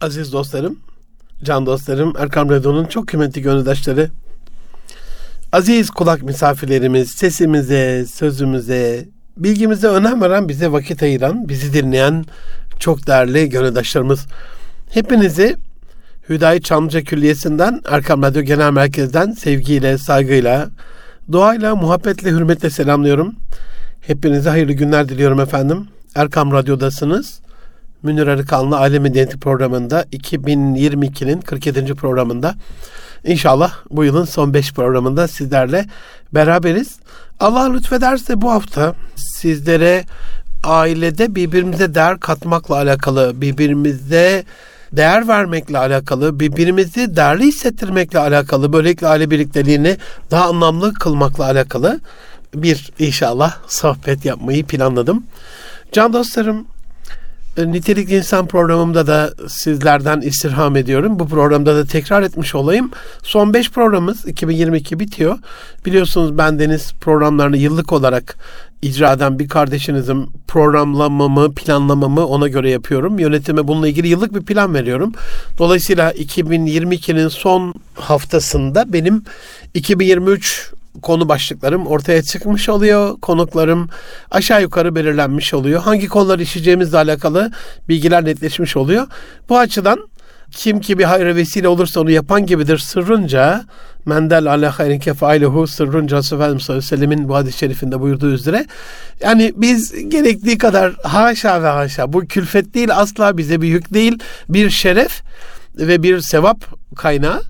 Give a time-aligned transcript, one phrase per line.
[0.00, 0.78] Aziz dostlarım,
[1.42, 4.10] can dostlarım, Erkam Radyo'nun çok kıymetli gönüldaşları,
[5.52, 12.24] aziz kulak misafirlerimiz, sesimize, sözümüze, bilgimize önem veren, bize vakit ayıran, bizi dinleyen
[12.78, 14.26] çok değerli gönüldaşlarımız.
[14.90, 15.56] Hepinizi
[16.28, 20.68] Hüdayi Çamlıca Külliyesi'nden, Erkam Radyo Genel Merkez'den sevgiyle, saygıyla,
[21.32, 23.34] duayla, muhabbetle, hürmetle selamlıyorum.
[24.00, 25.88] Hepinize hayırlı günler diliyorum efendim.
[26.14, 27.45] Erkam Radyo'dasınız.
[28.02, 31.94] Münir Arıkanlı Aile Medeniyeti programında 2022'nin 47.
[31.94, 32.54] programında
[33.24, 35.86] İnşallah bu yılın son 5 programında sizlerle
[36.32, 36.96] beraberiz.
[37.40, 40.04] Allah lütfederse bu hafta sizlere
[40.64, 44.44] ailede birbirimize değer katmakla alakalı, birbirimize
[44.92, 49.96] değer vermekle alakalı, birbirimizi değerli hissettirmekle alakalı, böylelikle aile birlikteliğini
[50.30, 52.00] daha anlamlı kılmakla alakalı
[52.54, 55.24] bir inşallah sohbet yapmayı planladım.
[55.92, 56.66] Can dostlarım,
[57.58, 61.18] Nitelikli İnsan programımda da sizlerden istirham ediyorum.
[61.18, 62.90] Bu programda da tekrar etmiş olayım.
[63.22, 65.38] Son 5 programımız 2022 bitiyor.
[65.86, 68.36] Biliyorsunuz ben deniz programlarını yıllık olarak
[68.82, 70.26] icra eden bir kardeşinizim.
[70.48, 73.18] Programlamamı, planlamamı ona göre yapıyorum.
[73.18, 75.12] Yönetime bununla ilgili yıllık bir plan veriyorum.
[75.58, 79.24] Dolayısıyla 2022'nin son haftasında benim
[79.74, 83.20] 2023 konu başlıklarım ortaya çıkmış oluyor.
[83.20, 83.88] Konuklarım
[84.30, 85.82] aşağı yukarı belirlenmiş oluyor.
[85.82, 87.50] Hangi konular işleyeceğimizle alakalı
[87.88, 89.06] bilgiler netleşmiş oluyor.
[89.48, 90.08] Bu açıdan
[90.50, 93.64] kim ki bir hayra vesile olursa onu yapan gibidir sırrınca
[94.06, 98.66] Mendel ala hayrin kefailehu sırrınca sallallahu aleyhi ve sellemin bu hadis-i şerifinde buyurduğu üzere
[99.20, 104.18] yani biz gerektiği kadar haşa ve haşa bu külfet değil asla bize bir yük değil
[104.48, 105.22] bir şeref
[105.78, 106.64] ve bir sevap
[106.96, 107.42] kaynağı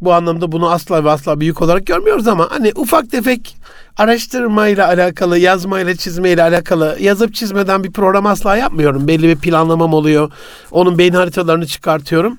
[0.00, 3.56] bu anlamda bunu asla ve asla büyük olarak görmüyoruz ama hani ufak tefek
[3.96, 9.08] araştırmayla alakalı, yazmayla, çizmeyle alakalı yazıp çizmeden bir program asla yapmıyorum.
[9.08, 10.32] Belli bir planlamam oluyor.
[10.70, 12.38] Onun beyin haritalarını çıkartıyorum.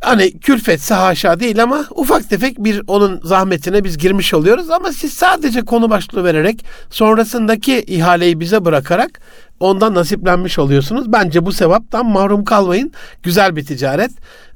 [0.00, 4.70] Hani külfetse haşa değil ama ufak tefek bir onun zahmetine biz girmiş oluyoruz.
[4.70, 9.20] Ama siz sadece konu başlığı vererek sonrasındaki ihaleyi bize bırakarak
[9.60, 11.12] ondan nasiplenmiş oluyorsunuz.
[11.12, 12.92] Bence bu sevaptan mahrum kalmayın.
[13.22, 14.10] Güzel bir ticaret.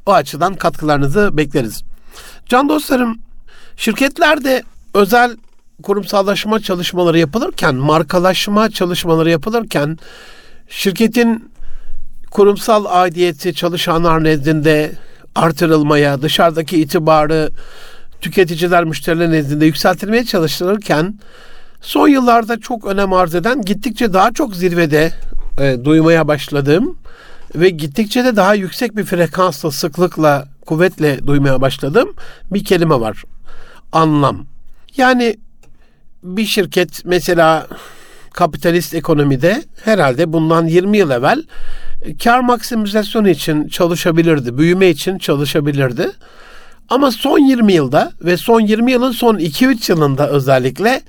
[0.08, 1.82] O açıdan katkılarınızı bekleriz.
[2.46, 3.18] Can dostlarım,
[3.76, 4.62] şirketlerde
[4.94, 5.36] özel
[5.82, 9.98] kurumsallaşma çalışmaları yapılırken, markalaşma çalışmaları yapılırken
[10.68, 11.50] şirketin
[12.30, 14.92] kurumsal aidiyeti çalışanlar nezdinde
[15.34, 17.50] artırılmaya, dışarıdaki itibarı
[18.20, 21.18] tüketiciler, müşteriler nezdinde yükseltilmeye çalışılırken
[21.80, 25.12] son yıllarda çok önem arz eden gittikçe daha çok zirvede
[25.60, 26.98] e, duymaya başladığım
[27.54, 32.14] ve gittikçe de daha yüksek bir frekansla, sıklıkla, kuvvetle duymaya başladım
[32.50, 33.24] bir kelime var.
[33.92, 34.46] Anlam.
[34.96, 35.36] Yani
[36.22, 37.66] bir şirket mesela
[38.32, 41.42] kapitalist ekonomide herhalde bundan 20 yıl evvel
[42.24, 46.10] kar maksimizasyonu için çalışabilirdi, büyüme için çalışabilirdi.
[46.88, 51.02] Ama son 20 yılda ve son 20 yılın son 2-3 yılında özellikle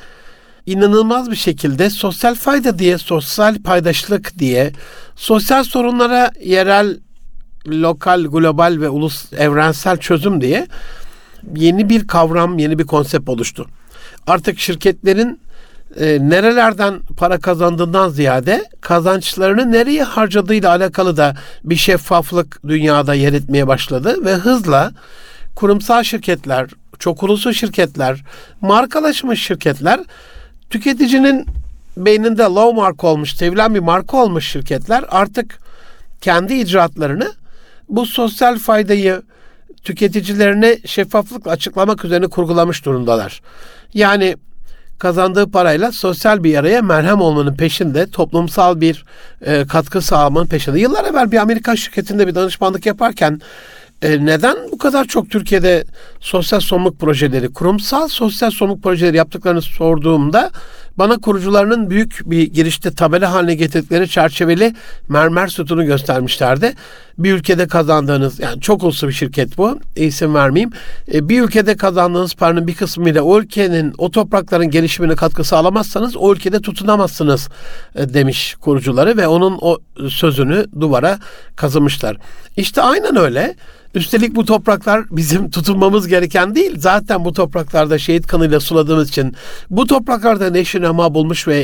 [0.70, 4.72] inanılmaz bir şekilde sosyal fayda diye, sosyal paydaşlık diye,
[5.16, 6.98] sosyal sorunlara yerel,
[7.68, 10.68] lokal, global ve ulus evrensel çözüm diye
[11.56, 13.66] yeni bir kavram, yeni bir konsept oluştu.
[14.28, 15.40] Artık şirketlerin
[16.00, 23.68] e, nerelerden para kazandığından ziyade kazançlarını nereye harcadığıyla alakalı da bir şeffaflık dünyada yer etmeye
[23.68, 24.92] başladı ve hızla
[25.56, 26.70] kurumsal şirketler,
[27.00, 28.24] çok uluslu şirketler,
[28.62, 30.00] markalaşmış şirketler
[30.70, 31.46] tüketicinin
[31.98, 35.60] beyninde low mark olmuş, sevilen bir marka olmuş şirketler artık
[36.22, 37.32] kendi icraatlarını
[37.90, 39.22] bu sosyal faydayı
[39.84, 43.42] tüketicilerine şeffaflıkla açıklamak üzerine kurgulamış durumdalar.
[43.94, 44.36] Yani
[45.00, 49.06] kazandığı parayla sosyal bir yaraya merhem olmanın peşinde, toplumsal bir
[49.42, 50.80] e, katkı sağlamanın peşinde.
[50.80, 53.42] Yıllar evvel bir Amerika şirketinde bir danışmanlık yaparken
[54.02, 55.84] e, neden bu kadar çok Türkiye'de
[56.20, 60.52] sosyal somut projeleri, kurumsal sosyal somut projeleri yaptıklarını sorduğumda
[61.00, 64.74] bana kurucularının büyük bir girişte tabela haline getirdikleri çerçeveli
[65.10, 66.74] mermer sütunu göstermişlerdi.
[67.18, 70.72] Bir ülkede kazandığınız, yani çok uluslu bir şirket bu, isim vermeyeyim.
[71.14, 76.34] E, bir ülkede kazandığınız paranın bir kısmıyla o ülkenin, o toprakların gelişimine katkı sağlamazsanız o
[76.34, 77.50] ülkede tutunamazsınız
[77.96, 79.78] e, demiş kurucuları ve onun o
[80.10, 81.20] sözünü duvara
[81.56, 82.18] kazımışlar.
[82.58, 83.56] İşte aynen öyle.
[83.96, 86.76] Üstelik bu topraklar bizim tutunmamız gereken değil.
[86.78, 89.36] Zaten bu topraklarda şehit kanıyla suladığımız için
[89.70, 91.56] bu topraklarda neşe nema bulmuş ve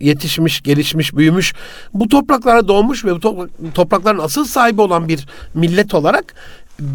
[0.00, 1.54] yetişmiş, gelişmiş, büyümüş.
[1.94, 6.34] Bu topraklara doğmuş ve bu toprakların asıl sahibi olan bir millet olarak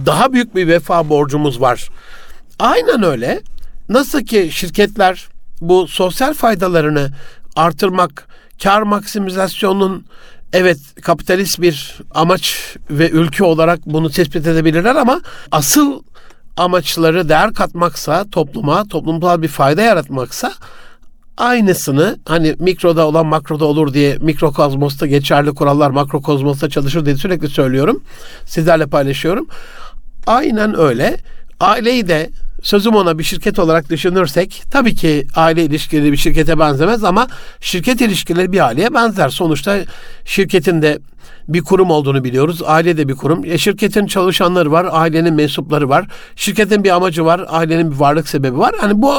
[0.05, 1.89] daha büyük bir vefa borcumuz var.
[2.59, 3.41] Aynen öyle.
[3.89, 5.27] Nasıl ki şirketler
[5.61, 7.11] bu sosyal faydalarını
[7.55, 8.27] artırmak,
[8.63, 10.05] kar maksimizasyonun
[10.53, 15.21] Evet kapitalist bir amaç ve ülke olarak bunu tespit edebilirler ama
[15.51, 16.01] asıl
[16.57, 20.53] amaçları değer katmaksa topluma, toplumsal bir fayda yaratmaksa
[21.39, 28.03] aynısını hani mikroda olan makroda olur diye mikrokozmosta geçerli kurallar makrokozmosta çalışır diye sürekli söylüyorum.
[28.45, 29.47] Sizlerle paylaşıyorum.
[30.27, 31.17] Aynen öyle.
[31.59, 32.29] Aileyi de
[32.61, 37.27] sözüm ona bir şirket olarak düşünürsek tabii ki aile ilişkileri bir şirkete benzemez ama
[37.61, 39.29] şirket ilişkileri bir aileye benzer.
[39.29, 39.77] Sonuçta
[40.25, 40.99] şirketin de
[41.49, 42.61] bir kurum olduğunu biliyoruz.
[42.65, 43.45] Aile de bir kurum.
[43.45, 46.07] E, şirketin çalışanları var, ailenin mensupları var.
[46.35, 48.75] Şirketin bir amacı var, ailenin bir varlık sebebi var.
[48.79, 49.13] Hani bu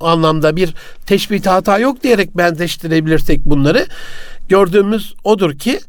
[0.00, 0.74] anlamda bir
[1.06, 3.86] teşbih hata yok diyerek benzeştirebilirsek bunları
[4.48, 5.80] gördüğümüz odur ki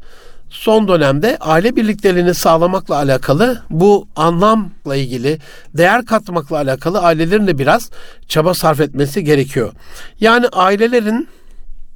[0.50, 5.38] son dönemde aile birlikteliğini sağlamakla alakalı bu anlamla ilgili
[5.74, 7.90] değer katmakla alakalı ailelerin de biraz
[8.28, 9.72] çaba sarf etmesi gerekiyor.
[10.20, 11.28] Yani ailelerin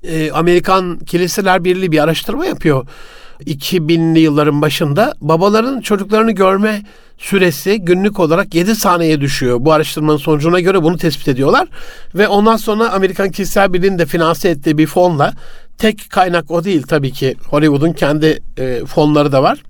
[0.03, 2.87] e, Amerikan Kiliseler Birliği bir araştırma yapıyor.
[3.41, 6.83] 2000'li yılların başında babaların çocuklarını görme
[7.19, 9.57] süresi günlük olarak 7 saniyeye düşüyor.
[9.61, 11.69] Bu araştırmanın sonucuna göre bunu tespit ediyorlar.
[12.15, 15.33] Ve ondan sonra Amerikan Kiliseler Birliği'nin de finanse ettiği bir fonla
[15.79, 17.35] tek kaynak o değil tabii ki.
[17.49, 19.63] Hollywood'un kendi e, fonları da var.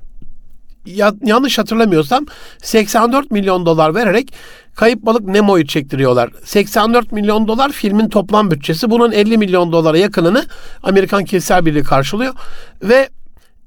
[0.87, 2.27] Ya, yanlış hatırlamıyorsam
[2.63, 4.33] 84 milyon dolar vererek
[4.75, 6.31] Kayıp Balık Nemo'yu çektiriyorlar.
[6.45, 8.91] 84 milyon dolar filmin toplam bütçesi.
[8.91, 10.45] Bunun 50 milyon dolara yakınını
[10.83, 12.35] Amerikan Kiliseler Birliği karşılıyor.
[12.83, 13.09] Ve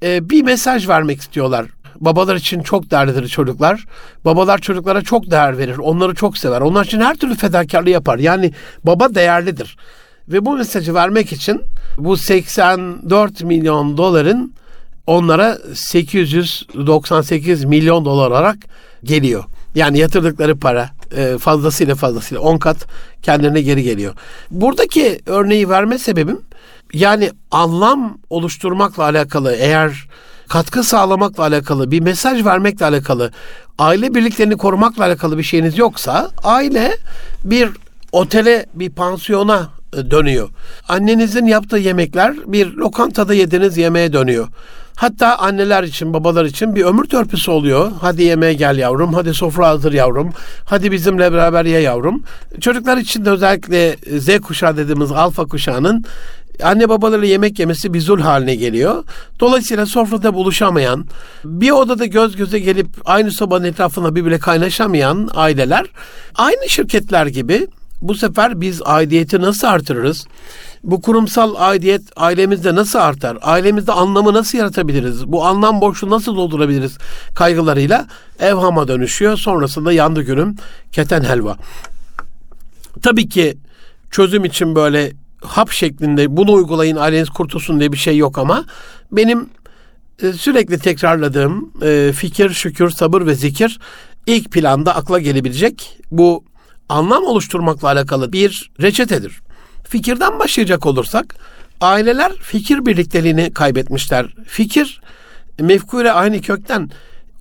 [0.02, 1.66] e, bir mesaj vermek istiyorlar.
[2.00, 3.84] Babalar için çok değerlidir çocuklar.
[4.24, 5.78] Babalar çocuklara çok değer verir.
[5.78, 6.60] Onları çok sever.
[6.60, 8.18] Onlar için her türlü fedakarlığı yapar.
[8.18, 8.52] Yani
[8.84, 9.76] baba değerlidir.
[10.28, 11.62] Ve bu mesajı vermek için
[11.98, 14.52] bu 84 milyon doların
[15.06, 18.56] onlara 898 milyon dolar olarak
[19.04, 19.44] geliyor.
[19.74, 22.86] Yani yatırdıkları para e, fazlasıyla fazlasıyla 10 kat
[23.22, 24.14] kendilerine geri geliyor.
[24.50, 26.40] Buradaki örneği verme sebebim
[26.92, 30.08] yani anlam oluşturmakla alakalı eğer
[30.48, 33.30] katkı sağlamakla alakalı, bir mesaj vermekle alakalı,
[33.78, 36.96] aile birliklerini korumakla alakalı bir şeyiniz yoksa aile
[37.44, 37.70] bir
[38.12, 40.48] otele, bir pansiyona e, dönüyor.
[40.88, 44.48] Annenizin yaptığı yemekler bir lokantada yediğiniz yemeğe dönüyor.
[44.96, 47.92] Hatta anneler için, babalar için bir ömür törpüsü oluyor.
[48.00, 50.32] Hadi yemeğe gel yavrum, hadi sofra hazır yavrum,
[50.64, 52.22] hadi bizimle beraber ye yavrum.
[52.60, 56.04] Çocuklar için de özellikle Z kuşağı dediğimiz alfa kuşağının
[56.64, 59.04] anne babalarıyla yemek yemesi bir zul haline geliyor.
[59.40, 61.06] Dolayısıyla sofrada buluşamayan,
[61.44, 65.86] bir odada göz göze gelip aynı sobanın etrafında birbirine kaynaşamayan aileler
[66.34, 67.66] aynı şirketler gibi
[68.02, 70.26] bu sefer biz aidiyeti nasıl artırırız?
[70.84, 73.38] Bu kurumsal aidiyet ailemizde nasıl artar?
[73.42, 75.26] Ailemizde anlamı nasıl yaratabiliriz?
[75.26, 76.98] Bu anlam boşluğu nasıl doldurabiliriz?
[77.34, 78.06] Kaygılarıyla
[78.40, 79.36] evhama dönüşüyor.
[79.36, 80.56] Sonrasında yandı günüm
[80.92, 81.56] keten helva.
[83.02, 83.58] Tabii ki
[84.10, 85.12] çözüm için böyle
[85.44, 88.64] hap şeklinde bunu uygulayın aileniz kurtulsun diye bir şey yok ama
[89.12, 89.50] benim
[90.22, 93.78] e, sürekli tekrarladığım e, fikir, şükür, sabır ve zikir
[94.26, 96.44] ilk planda akla gelebilecek bu
[96.88, 99.40] anlam oluşturmakla alakalı bir reçetedir.
[99.88, 101.34] Fikirden başlayacak olursak
[101.80, 104.26] aileler fikir birlikteliğini kaybetmişler.
[104.46, 105.00] Fikir
[105.60, 106.90] mefkure aynı kökten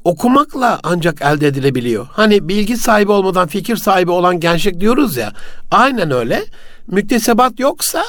[0.04, 2.07] okumakla ancak elde edilebiliyor.
[2.12, 5.34] Hani bilgi sahibi olmadan fikir sahibi olan gençlik diyoruz ya.
[5.72, 6.46] Aynen öyle.
[6.88, 8.04] Müktesebat yoksa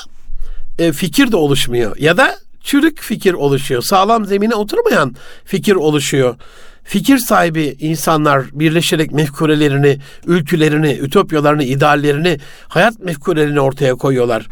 [0.78, 1.96] e, fikir de oluşmuyor.
[1.96, 3.82] Ya da çürük fikir oluşuyor.
[3.82, 6.36] Sağlam zemine oturmayan fikir oluşuyor.
[6.84, 14.48] Fikir sahibi insanlar birleşerek mefkurelerini, ülkülerini, ütopyalarını, ideallerini, hayat mefkurelerini ortaya koyuyorlar.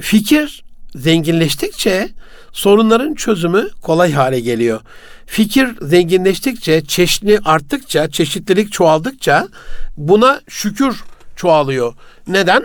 [0.00, 2.08] Fikir zenginleştikçe
[2.52, 4.80] sorunların çözümü kolay hale geliyor.
[5.26, 9.48] Fikir zenginleştikçe, çeşni arttıkça, çeşitlilik çoğaldıkça
[9.96, 11.04] buna şükür
[11.36, 11.94] çoğalıyor.
[12.28, 12.64] Neden?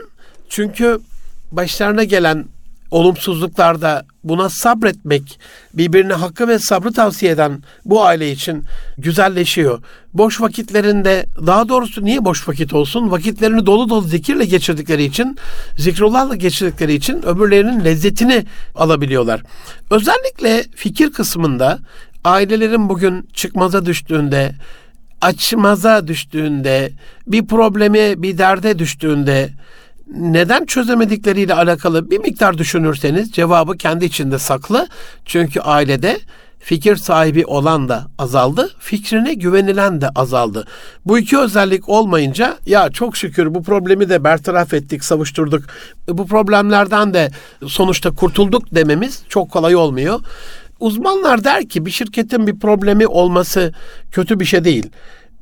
[0.50, 1.00] Çünkü
[1.52, 2.46] başlarına gelen
[2.96, 5.40] olumsuzluklarda buna sabretmek,
[5.74, 8.64] birbirine hakkı ve sabrı tavsiye eden bu aile için
[8.98, 9.84] güzelleşiyor.
[10.14, 13.12] Boş vakitlerinde, daha doğrusu niye boş vakit olsun?
[13.12, 15.38] Vakitlerini dolu dolu zikirle geçirdikleri için,
[15.78, 19.42] zikrullahla geçirdikleri için öbürlerinin lezzetini alabiliyorlar.
[19.92, 21.80] Özellikle fikir kısmında
[22.24, 24.52] ailelerin bugün çıkmaza düştüğünde,
[25.22, 26.92] açmaza düştüğünde,
[27.28, 29.50] bir probleme, bir derde düştüğünde,
[30.08, 34.88] neden çözemedikleriyle alakalı bir miktar düşünürseniz cevabı kendi içinde saklı.
[35.26, 36.20] Çünkü ailede
[36.60, 40.68] fikir sahibi olan da azaldı, fikrine güvenilen de azaldı.
[41.06, 45.64] Bu iki özellik olmayınca ya çok şükür bu problemi de bertaraf ettik, savuşturduk.
[46.08, 47.32] Bu problemlerden de
[47.68, 50.20] sonuçta kurtulduk dememiz çok kolay olmuyor.
[50.80, 53.74] Uzmanlar der ki bir şirketin bir problemi olması
[54.12, 54.90] kötü bir şey değil.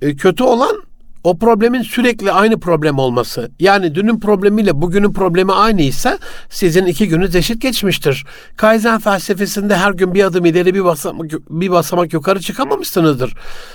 [0.01, 0.83] E, kötü olan
[1.23, 3.51] o problemin sürekli aynı problem olması.
[3.59, 6.17] Yani dünün problemiyle bugünün problemi aynıysa
[6.49, 8.25] sizin iki gününüz eşit geçmiştir.
[8.57, 13.33] Kaizen felsefesinde her gün bir adım ileri bir basamak, bir basamak yukarı çıkamamışsınızdır.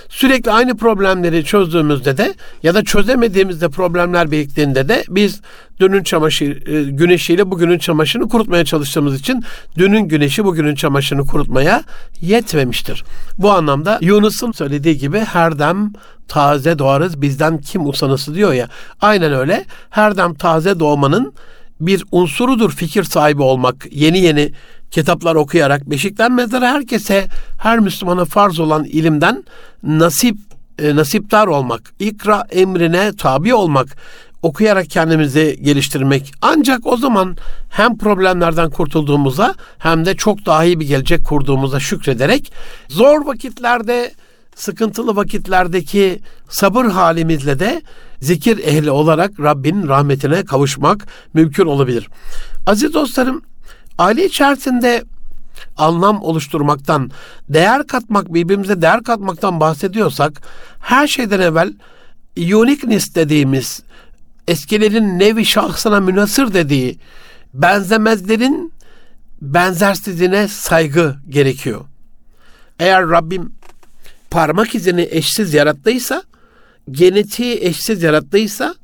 [0.09, 5.41] Sürekli aynı problemleri çözdüğümüzde de ya da çözemediğimizde problemler biriktiğinde de biz
[5.79, 9.43] dünün çamaşır e, güneşiyle bugünün çamaşırını kurutmaya çalıştığımız için
[9.77, 11.83] dünün güneşi bugünün çamaşırını kurutmaya
[12.21, 13.03] yetmemiştir.
[13.37, 15.93] Bu anlamda Yunus'un söylediği gibi her dem
[16.27, 18.69] taze doğarız bizden kim usanısı diyor ya.
[19.01, 19.65] Aynen öyle.
[19.89, 21.33] Her dem taze doğmanın
[21.79, 23.87] bir unsurudur fikir sahibi olmak.
[23.91, 24.51] Yeni yeni
[24.91, 27.27] kitaplar okuyarak beşikten mezara herkese
[27.57, 29.43] her Müslümana farz olan ilimden
[29.83, 30.37] nasip
[30.79, 33.97] e, nasiptar olmak, ikra emrine tabi olmak,
[34.41, 36.31] okuyarak kendimizi geliştirmek.
[36.41, 37.37] Ancak o zaman
[37.69, 42.51] hem problemlerden kurtulduğumuza hem de çok daha iyi bir gelecek kurduğumuza şükrederek
[42.89, 44.11] zor vakitlerde
[44.59, 47.81] sıkıntılı vakitlerdeki sabır halimizle de
[48.21, 52.09] zikir ehli olarak Rabbin rahmetine kavuşmak mümkün olabilir.
[52.65, 53.41] Aziz dostlarım,
[53.97, 55.03] aile içerisinde
[55.77, 57.11] anlam oluşturmaktan,
[57.49, 60.41] değer katmak, birbirimize değer katmaktan bahsediyorsak,
[60.79, 61.73] her şeyden evvel
[62.37, 63.83] uniqueness dediğimiz,
[64.47, 66.99] eskilerin nevi şahsına münasır dediği,
[67.53, 68.73] benzemezlerin
[69.41, 71.81] benzersizliğine saygı gerekiyor.
[72.79, 73.58] Eğer Rabbim
[74.31, 76.23] parmak izini eşsiz yarattıysa,
[76.91, 78.75] genetiği eşsiz yarattıysa,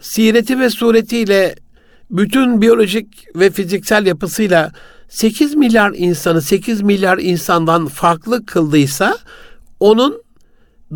[0.00, 1.54] sireti ve suretiyle
[2.10, 4.72] bütün biyolojik ve fiziksel yapısıyla
[5.08, 9.18] 8 milyar insanı 8 milyar insandan farklı kıldıysa
[9.80, 10.22] onun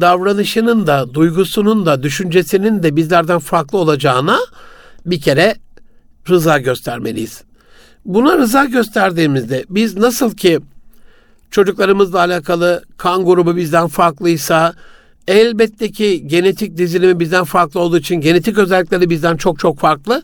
[0.00, 4.38] davranışının da, duygusunun da, düşüncesinin de bizlerden farklı olacağına
[5.06, 5.56] bir kere
[6.28, 7.42] rıza göstermeliyiz.
[8.04, 10.60] Buna rıza gösterdiğimizde biz nasıl ki
[11.52, 14.74] çocuklarımızla alakalı kan grubu bizden farklıysa
[15.28, 20.22] elbette ki genetik dizilimi bizden farklı olduğu için genetik özellikleri bizden çok çok farklı.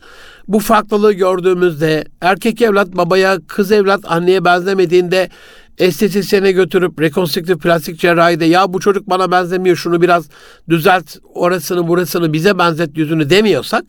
[0.48, 5.30] Bu farklılığı gördüğümüzde erkek evlat babaya, kız evlat anneye benzemediğinde
[5.78, 10.28] estetisyene götürüp rekonstrüktif plastik cerrahide ya bu çocuk bana benzemiyor şunu biraz
[10.68, 13.84] düzelt orasını burasını bize benzet yüzünü demiyorsak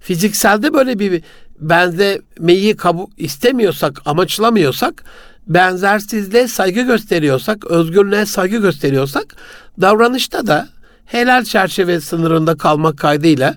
[0.00, 1.22] fizikselde böyle bir
[1.60, 5.04] benzemeyi kabul istemiyorsak amaçlamıyorsak
[5.50, 9.36] benzersizliğe saygı gösteriyorsak, özgürlüğe saygı gösteriyorsak
[9.80, 10.68] davranışta da
[11.06, 13.54] helal çerçeve sınırında kalmak kaydıyla,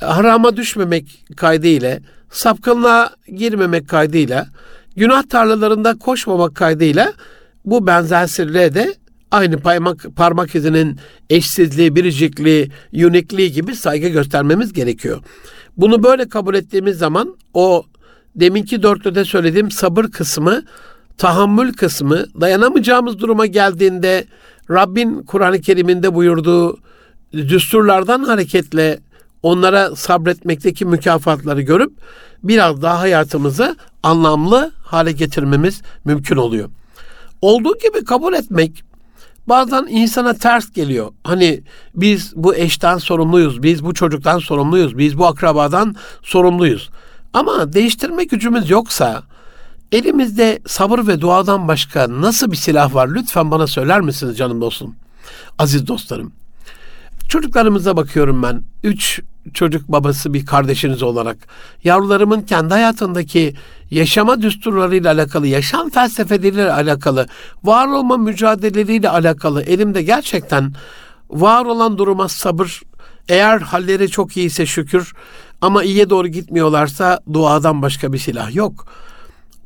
[0.00, 1.98] harama düşmemek kaydıyla,
[2.30, 4.46] sapkınlığa girmemek kaydıyla,
[4.96, 7.12] günah tarlalarında koşmamak kaydıyla
[7.64, 8.94] bu benzersizliğe de
[9.30, 10.98] aynı parmak, parmak izinin
[11.30, 15.22] eşsizliği, biricikliği, unikliği gibi saygı göstermemiz gerekiyor.
[15.76, 17.84] Bunu böyle kabul ettiğimiz zaman o
[18.34, 20.62] deminki dörtlüde söylediğim sabır kısmı
[21.18, 24.24] tahammül kısmı dayanamayacağımız duruma geldiğinde
[24.70, 26.78] Rabbin Kur'an-ı Kerim'inde buyurduğu
[27.32, 28.98] düsturlardan hareketle
[29.42, 31.92] onlara sabretmekteki mükafatları görüp
[32.42, 36.70] biraz daha hayatımızı anlamlı hale getirmemiz mümkün oluyor.
[37.42, 38.84] Olduğu gibi kabul etmek
[39.46, 41.12] bazen insana ters geliyor.
[41.24, 41.62] Hani
[41.94, 46.90] biz bu eşten sorumluyuz, biz bu çocuktan sorumluyuz, biz bu akrabadan sorumluyuz.
[47.32, 49.22] Ama değiştirme gücümüz yoksa,
[49.92, 53.08] Elimizde sabır ve duadan başka nasıl bir silah var?
[53.08, 54.96] Lütfen bana söyler misiniz canım dostum?
[55.58, 56.32] Aziz dostlarım.
[57.28, 58.62] Çocuklarımıza bakıyorum ben.
[58.84, 59.20] Üç
[59.54, 61.36] çocuk babası bir kardeşiniz olarak.
[61.84, 63.54] Yavrularımın kendi hayatındaki
[63.90, 67.26] yaşama düsturlarıyla alakalı, yaşam felsefeleriyle alakalı,
[67.64, 70.74] var olma mücadeleleriyle alakalı elimde gerçekten
[71.30, 72.82] var olan duruma sabır,
[73.28, 75.12] eğer halleri çok iyiyse şükür
[75.60, 79.05] ama iyiye doğru gitmiyorlarsa duadan başka bir silah yok.''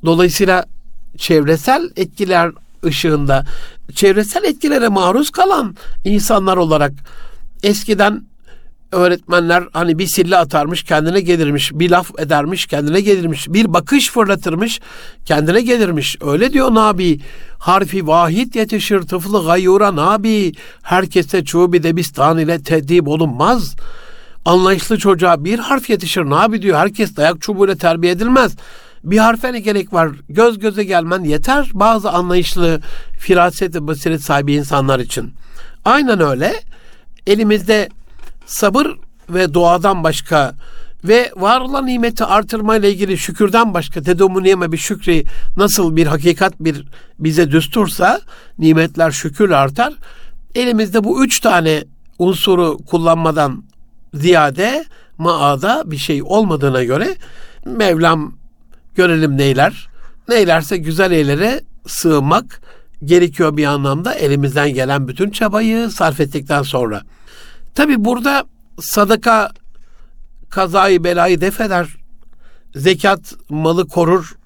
[0.04, 0.64] Dolayısıyla
[1.16, 2.50] çevresel etkiler
[2.85, 3.45] ışığında
[3.95, 6.92] çevresel etkilere maruz kalan insanlar olarak
[7.62, 8.23] eskiden
[8.92, 14.80] öğretmenler hani bir sille atarmış kendine gelirmiş, bir laf edermiş kendine gelirmiş, bir bakış fırlatırmış
[15.25, 16.16] kendine gelirmiş.
[16.21, 17.21] Öyle diyor Nabi.
[17.59, 20.52] Harfi vahid yetişir tıflı gayura Nabi.
[20.83, 23.76] Herkese çuğu debistan ile tedip olunmaz.
[24.45, 26.78] Anlayışlı çocuğa bir harf yetişir Nabi diyor.
[26.78, 28.57] Herkes dayak çubuğuyla terbiye edilmez.
[29.04, 30.11] Bir harfe ne gerek var?
[30.28, 32.80] Göz göze gelmen yeter bazı anlayışlı,
[33.19, 35.33] firaset ve basiret sahibi insanlar için.
[35.85, 36.52] Aynen öyle.
[37.26, 37.88] Elimizde
[38.47, 38.87] sabır
[39.28, 40.54] ve duadan başka
[41.04, 45.25] ve var olan nimeti artırma ile ilgili şükürden başka tedomuniyeme bir şükri
[45.57, 46.87] nasıl bir hakikat bir
[47.19, 48.21] bize düstursa
[48.59, 49.95] nimetler şükür artar.
[50.54, 51.85] Elimizde bu üç tane
[52.19, 53.64] unsuru kullanmadan
[54.14, 54.85] ziyade
[55.19, 57.16] maada bir şey olmadığına göre
[57.64, 58.39] Mevlam
[58.94, 59.88] görelim neyler.
[60.28, 62.61] Neylerse güzel eylere sığmak
[63.04, 67.02] gerekiyor bir anlamda elimizden gelen bütün çabayı sarf ettikten sonra.
[67.75, 68.44] Tabi burada
[68.80, 69.50] sadaka
[70.50, 71.87] kazayı belayı defeder.
[72.75, 74.37] Zekat malı korur.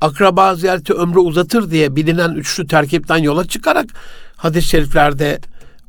[0.00, 3.86] Akraba ziyareti ömrü uzatır diye bilinen üçlü terkipten yola çıkarak
[4.36, 5.40] hadis-i şeriflerde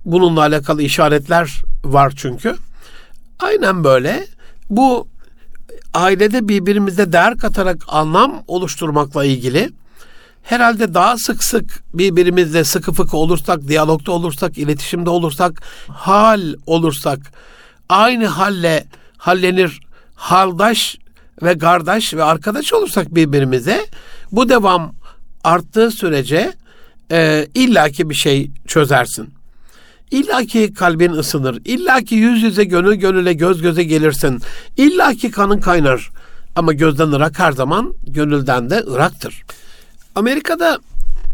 [0.06, 2.56] bununla alakalı işaretler var çünkü.
[3.40, 4.28] Aynen böyle.
[4.70, 5.08] Bu
[5.96, 9.70] ailede birbirimize değer katarak anlam oluşturmakla ilgili
[10.44, 17.20] herhalde daha sık sık birbirimizle sıkı fıkı olursak, diyalogda olursak, iletişimde olursak, hal olursak,
[17.90, 18.86] aynı halle
[19.18, 19.80] hallenir
[20.16, 20.98] haldaş
[21.42, 23.86] ve kardeş ve arkadaş olursak birbirimize
[24.32, 24.96] bu devam
[25.44, 26.54] arttığı sürece
[27.12, 29.35] e, illaki bir şey çözersin.
[30.12, 31.62] İlla ki kalbin ısınır.
[31.66, 34.42] İlla ki yüz yüze gönül gönüle göz göze gelirsin.
[34.78, 36.10] İlla ki kanın kaynar.
[36.56, 39.44] Ama gözden ırak her zaman gönülden de ıraktır.
[40.16, 40.80] Amerika'da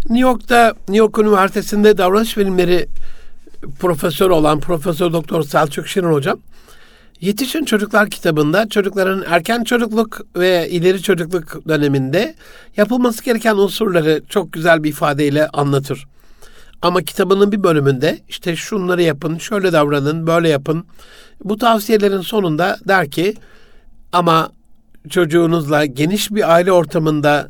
[0.10, 2.88] New York'ta New York Üniversitesi'nde davranış bilimleri
[3.80, 6.40] profesör olan Profesör Doktor Selçuk Şirin hocam
[7.22, 12.36] Yetişin Çocuklar kitabında çocukların erken çocukluk ve ileri çocukluk döneminde
[12.78, 16.08] yapılması gereken unsurları çok güzel bir ifadeyle anlatır.
[16.82, 20.86] Ama kitabının bir bölümünde işte şunları yapın, şöyle davranın, böyle yapın.
[21.44, 23.36] Bu tavsiyelerin sonunda der ki
[24.12, 24.52] ama
[25.10, 27.50] çocuğunuzla geniş bir aile ortamında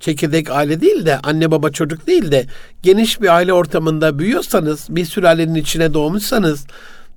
[0.00, 2.46] çekirdek aile değil de anne baba çocuk değil de
[2.82, 6.66] geniş bir aile ortamında büyüyorsanız, bir sülalenin içine doğmuşsanız,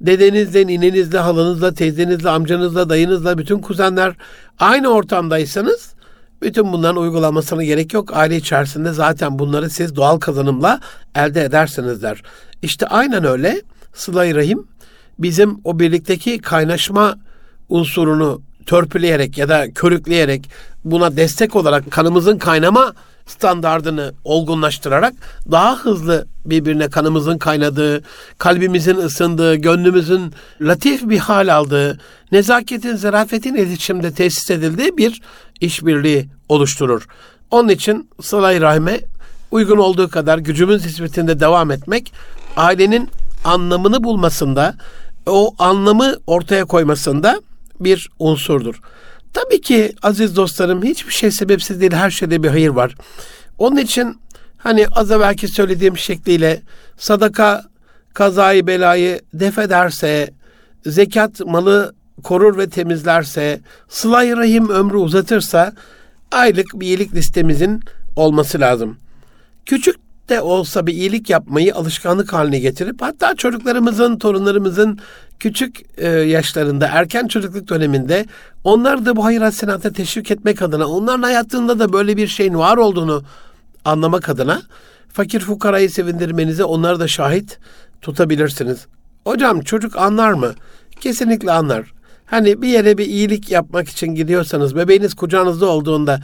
[0.02, 4.14] dedenizle, ninenizle, halanızla, teyzenizle, amcanızla, dayınızla, bütün kuzenler
[4.60, 5.94] aynı ortamdaysanız
[6.42, 8.18] bütün bunların uygulamasına gerek yok.
[8.18, 10.80] Aile içerisinde zaten bunları siz doğal kazanımla
[11.16, 12.24] elde edersiniz der.
[12.62, 13.62] İşte aynen öyle
[13.94, 14.68] sıla Rahim
[15.20, 17.16] bizim o birlikteki kaynaşma
[17.70, 20.50] unsurunu törpüleyerek ya da körükleyerek
[20.86, 22.94] buna destek olarak kanımızın kaynama
[23.30, 25.14] standardını olgunlaştırarak
[25.52, 28.04] daha hızlı birbirine kanımızın kaynadığı,
[28.38, 32.00] kalbimizin ısındığı, gönlümüzün latif bir hal aldığı,
[32.32, 35.22] nezaketin, zarafetin iletişimde tesis edildiği bir
[35.62, 37.08] işbirliği oluşturur.
[37.52, 39.00] Onun için sılay rahme
[39.52, 42.14] uygun olduğu kadar gücümüz nispetinde devam etmek,
[42.58, 43.10] ailenin
[43.44, 44.76] anlamını bulmasında,
[45.26, 47.42] o anlamı ortaya koymasında
[47.80, 48.82] bir unsurdur.
[49.34, 51.92] Tabii ki aziz dostlarım hiçbir şey sebepsiz değil.
[51.92, 52.96] Her şeyde bir hayır var.
[53.58, 54.22] Onun için
[54.58, 56.62] hani az evvelki söylediğim şekliyle
[56.98, 57.64] sadaka
[58.14, 60.34] kazayı belayı def ederse,
[60.86, 65.74] zekat malı korur ve temizlerse, sıla rahim ömrü uzatırsa
[66.32, 67.82] aylık bir iyilik listemizin
[68.16, 68.98] olması lazım.
[69.66, 69.96] Küçük
[70.30, 75.00] de olsa bir iyilik yapmayı alışkanlık haline getirip hatta çocuklarımızın, torunlarımızın
[75.40, 78.26] küçük e, yaşlarında, erken çocukluk döneminde
[78.64, 82.78] onları da bu hayır hasenata teşvik etmek adına, onların hayatında da böyle bir şeyin var
[82.78, 83.24] olduğunu
[83.86, 84.62] anlamak adına
[85.14, 87.58] fakir fukarayı sevindirmenize onları da şahit
[88.02, 88.86] tutabilirsiniz.
[89.24, 90.54] Hocam çocuk anlar mı?
[91.02, 91.99] Kesinlikle anlar.
[92.30, 96.20] Hani bir yere bir iyilik yapmak için gidiyorsanız bebeğiniz kucağınızda olduğunda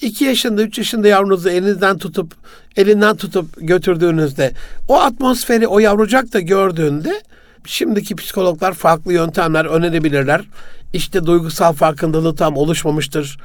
[0.00, 2.34] 2 yaşında 3 yaşında yavrunuzu elinizden tutup
[2.76, 4.52] elinden tutup götürdüğünüzde
[4.88, 7.22] o atmosferi o yavrucak da gördüğünde
[7.64, 10.44] şimdiki psikologlar farklı yöntemler önerebilirler.
[10.92, 13.38] İşte duygusal farkındalığı tam oluşmamıştır.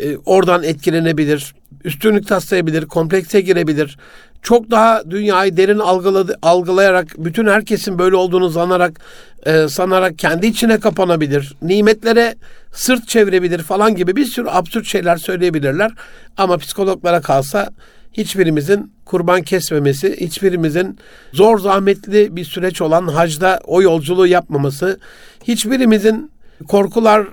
[0.00, 1.54] Ee, oradan etkilenebilir.
[1.84, 3.98] Üstünlük taslayabilir, komplekse girebilir.
[4.42, 9.00] Çok daha dünyayı derin algıladı, algılayarak, bütün herkesin böyle olduğunu sanarak,
[9.46, 11.54] e, sanarak kendi içine kapanabilir.
[11.62, 12.34] Nimetlere
[12.72, 15.90] sırt çevirebilir falan gibi bir sürü absürt şeyler söyleyebilirler.
[16.36, 17.70] Ama psikologlara kalsa
[18.12, 20.98] hiçbirimizin kurban kesmemesi, hiçbirimizin
[21.32, 25.00] zor zahmetli bir süreç olan hacda o yolculuğu yapmaması,
[25.44, 26.30] hiçbirimizin
[26.68, 27.26] korkular,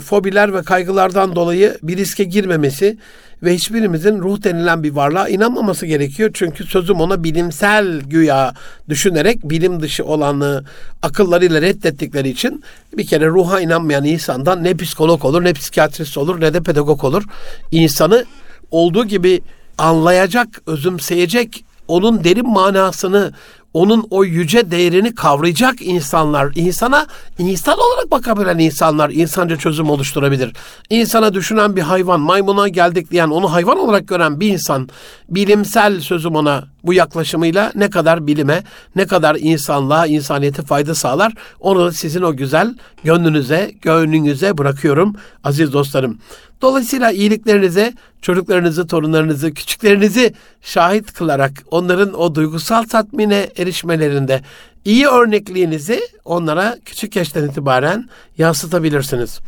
[0.00, 2.98] fobiler ve kaygılardan dolayı bir riske girmemesi
[3.42, 6.30] ve hiçbirimizin ruh denilen bir varlığa inanmaması gerekiyor.
[6.34, 8.54] Çünkü sözüm ona bilimsel güya
[8.88, 10.64] düşünerek bilim dışı olanı
[11.02, 12.64] akıllarıyla reddettikleri için
[12.96, 17.24] bir kere ruha inanmayan insandan ne psikolog olur, ne psikiyatrist olur, ne de pedagog olur.
[17.70, 18.24] İnsanı
[18.70, 19.40] olduğu gibi
[19.78, 23.32] anlayacak, özümseyecek, onun derin manasını,
[23.76, 27.06] onun o yüce değerini kavrayacak insanlar, insana
[27.38, 30.52] insan olarak bakabilen insanlar insanca çözüm oluşturabilir.
[30.90, 34.88] İnsana düşünen bir hayvan, maymuna geldik diyen, onu hayvan olarak gören bir insan,
[35.28, 38.62] bilimsel sözüm ona bu yaklaşımıyla ne kadar bilime,
[38.96, 46.18] ne kadar insanlığa, insaniyete fayda sağlar, onu sizin o güzel gönlünüze, gönlünüze bırakıyorum aziz dostlarım.
[46.62, 47.92] Dolayısıyla iyiliklerinize
[48.22, 54.42] çocuklarınızı, torunlarınızı, küçüklerinizi şahit kılarak onların o duygusal tatmine erişmelerinde
[54.84, 59.40] iyi örnekliğinizi onlara küçük yaştan itibaren yansıtabilirsiniz.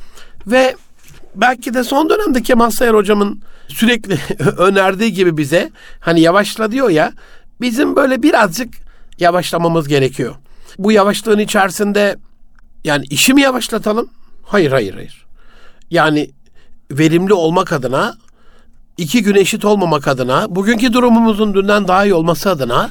[0.46, 0.76] Ve
[1.34, 4.18] belki de son dönemde Kemal Sayar hocamın sürekli
[4.58, 7.12] önerdiği gibi bize hani yavaşla diyor ya
[7.60, 8.74] bizim böyle birazcık
[9.18, 10.34] yavaşlamamız gerekiyor.
[10.78, 12.16] Bu yavaşlığın içerisinde
[12.84, 14.10] Yani işi mi yavaşlatalım?
[14.42, 15.26] Hayır, hayır, hayır.
[15.90, 16.30] Yani
[16.90, 18.16] verimli olmak adına,
[18.96, 22.90] iki gün eşit olmamak adına, bugünkü durumumuzun dünden daha iyi olması adına,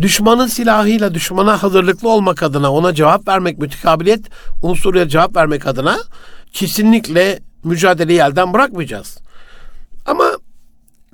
[0.00, 4.26] düşmanın silahıyla düşmana hazırlıklı olmak adına, ona cevap vermek, mütekabiliyet
[4.62, 5.98] unsuruyla cevap vermek adına
[6.52, 9.18] kesinlikle mücadeleyi elden bırakmayacağız.
[10.06, 10.24] Ama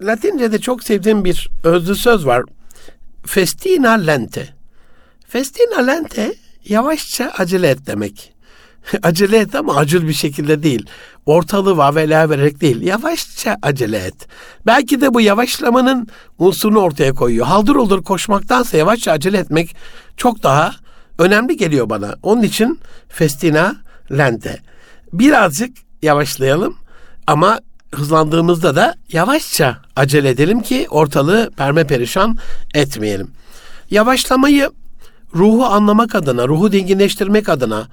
[0.01, 2.43] Latince'de çok sevdiğim bir özlü söz var.
[3.27, 4.49] Festina lente.
[5.29, 8.34] Festina lente yavaşça acele et demek.
[9.03, 10.87] acele et ama acil bir şekilde değil.
[11.27, 12.83] Ortalığı vavela vererek değil.
[12.83, 14.29] Yavaşça acele et.
[14.67, 17.47] Belki de bu yavaşlamanın unsurunu ortaya koyuyor.
[17.47, 19.77] Haldır olur koşmaktansa yavaşça acele etmek
[20.17, 20.75] çok daha
[21.19, 22.15] önemli geliyor bana.
[22.23, 23.77] Onun için festina
[24.13, 24.61] lente.
[25.13, 26.77] Birazcık yavaşlayalım
[27.27, 27.61] ama
[27.95, 32.37] hızlandığımızda da yavaşça acele edelim ki ortalığı perme perişan
[32.75, 33.31] etmeyelim.
[33.91, 34.71] Yavaşlamayı
[35.35, 37.89] ruhu anlamak adına, ruhu dinginleştirmek adına,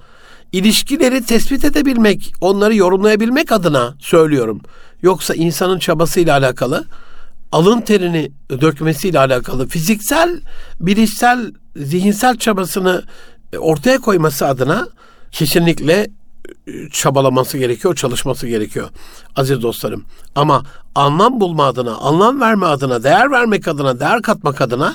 [0.52, 4.60] ilişkileri tespit edebilmek, onları yorumlayabilmek adına söylüyorum.
[5.02, 6.84] Yoksa insanın çabasıyla alakalı,
[7.52, 10.40] alın terini dökmesiyle alakalı, fiziksel,
[10.80, 13.02] bilişsel, zihinsel çabasını
[13.58, 14.88] ortaya koyması adına
[15.32, 16.10] kesinlikle
[16.92, 18.90] çabalaması gerekiyor, çalışması gerekiyor
[19.36, 20.04] aziz dostlarım.
[20.34, 20.62] Ama
[20.94, 24.94] anlam bulma adına, anlam verme adına, değer vermek adına, değer katmak adına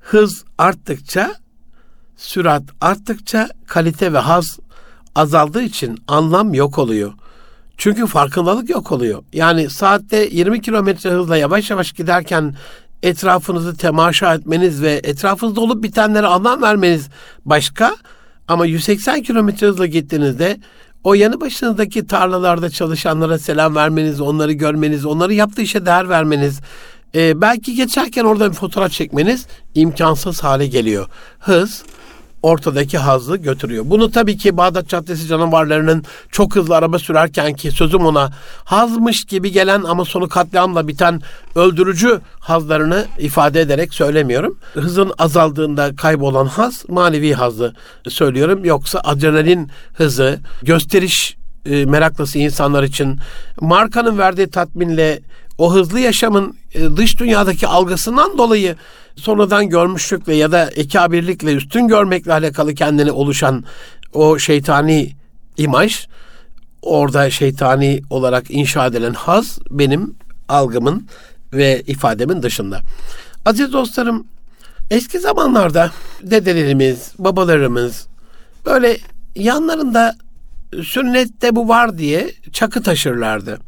[0.00, 1.34] hız arttıkça,
[2.16, 4.58] sürat arttıkça kalite ve haz
[5.18, 7.12] azaldığı için anlam yok oluyor.
[7.76, 9.22] Çünkü farkındalık yok oluyor.
[9.32, 12.54] Yani saatte 20 kilometre hızla yavaş yavaş giderken
[13.02, 17.08] etrafınızı temaşa etmeniz ve etrafınızda olup bitenlere anlam vermeniz
[17.44, 17.96] başka.
[18.48, 20.56] Ama 180 kilometre hızla gittiğinizde
[21.04, 26.60] o yanı başınızdaki tarlalarda çalışanlara selam vermeniz, onları görmeniz, onları yaptığı işe değer vermeniz,
[27.14, 31.08] e, belki geçerken orada bir fotoğraf çekmeniz imkansız hale geliyor.
[31.38, 31.82] Hız
[32.42, 33.84] ortadaki hazı götürüyor.
[33.86, 38.30] Bunu tabii ki Bağdat Caddesi canavarlarının çok hızlı araba sürerken ki sözüm ona
[38.64, 41.20] hazmış gibi gelen ama sonu katliamla biten
[41.54, 44.58] öldürücü hazlarını ifade ederek söylemiyorum.
[44.74, 47.74] Hızın azaldığında kaybolan haz manevi hazı
[48.08, 48.64] söylüyorum.
[48.64, 53.18] Yoksa adrenalin hızı, gösteriş e, meraklısı insanlar için
[53.60, 55.20] markanın verdiği tatminle
[55.58, 58.76] o hızlı yaşamın e, dış dünyadaki algısından dolayı
[59.20, 63.64] sonradan görmüşlükle ya da ekabirlikle üstün görmekle alakalı kendini oluşan
[64.12, 65.12] o şeytani
[65.56, 66.06] imaj
[66.82, 70.14] orada şeytani olarak inşa edilen haz benim
[70.48, 71.06] algımın
[71.52, 72.80] ve ifademin dışında.
[73.44, 74.26] Aziz dostlarım
[74.90, 75.90] eski zamanlarda
[76.22, 78.06] dedelerimiz, babalarımız
[78.66, 78.98] böyle
[79.36, 80.16] yanlarında
[80.82, 83.58] sünnette bu var diye çakı taşırlardı.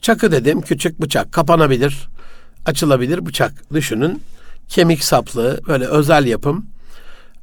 [0.00, 2.08] Çakı dedim küçük bıçak kapanabilir,
[2.66, 4.22] açılabilir bıçak düşünün
[4.68, 6.66] kemik saplı, böyle özel yapım.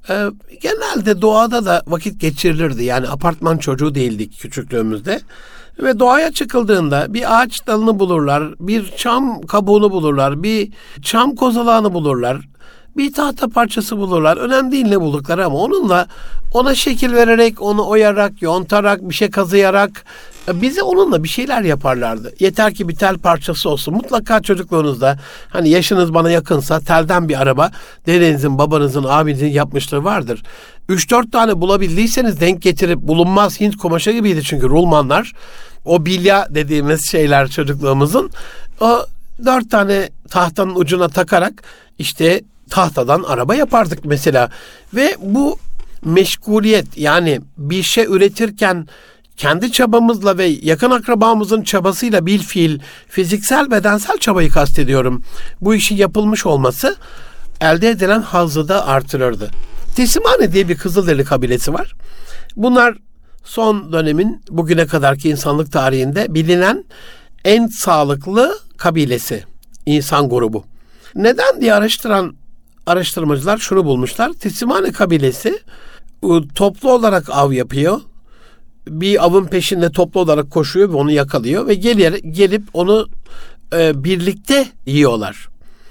[0.10, 0.26] Ee,
[0.62, 2.84] genelde doğada da vakit geçirilirdi.
[2.84, 5.22] Yani apartman çocuğu değildik küçüklüğümüzde.
[5.84, 12.42] Ve doğaya çıkıldığında bir ağaç dalını bulurlar, bir çam kabuğunu bulurlar, bir çam kozalağını bulurlar,
[13.00, 14.38] bir tahta parçası bulurlar.
[14.38, 16.08] Önemli değil ne buldukları ama onunla
[16.54, 20.06] ona şekil vererek, onu oyarak, yontarak, bir şey kazıyarak
[20.54, 22.34] bize onunla bir şeyler yaparlardı.
[22.40, 23.94] Yeter ki bir tel parçası olsun.
[23.94, 27.72] Mutlaka çocukluğunuzda hani yaşınız bana yakınsa telden bir araba
[28.06, 30.44] dedenizin, babanızın, abinizin yapmışlığı vardır.
[30.90, 35.34] 3-4 tane bulabildiyseniz denk getirip bulunmaz Hint kumaşı gibiydi çünkü rulmanlar.
[35.86, 38.32] O bilya dediğimiz şeyler çocukluğumuzun.
[38.82, 39.06] O
[39.46, 41.64] dört tane tahtanın ucuna takarak
[42.00, 44.50] işte tahtadan araba yapardık mesela.
[44.94, 45.60] Ve bu
[46.06, 48.88] meşguliyet yani bir şey üretirken
[49.38, 55.24] kendi çabamızla ve yakın akrabamızın çabasıyla bil fiil fiziksel bedensel çabayı kastediyorum.
[55.62, 56.96] Bu işin yapılmış olması
[57.62, 59.50] elde edilen hazzı da artırırdı.
[59.96, 61.96] Tesimane diye bir Kızılderili kabilesi var.
[62.56, 62.98] Bunlar
[63.44, 66.86] son dönemin bugüne kadarki insanlık tarihinde bilinen
[67.46, 69.44] en sağlıklı kabilesi,
[69.86, 70.66] insan grubu.
[71.16, 72.36] Neden diye araştıran
[72.90, 74.34] araştırmacılar şunu bulmuşlar.
[74.34, 75.60] Tesimane kabilesi
[76.56, 78.02] toplu olarak av yapıyor
[78.88, 83.08] bir avın peşinde toplu olarak koşuyor ve onu yakalıyor ve gelir, gelip onu
[83.74, 85.50] e, birlikte yiyorlar.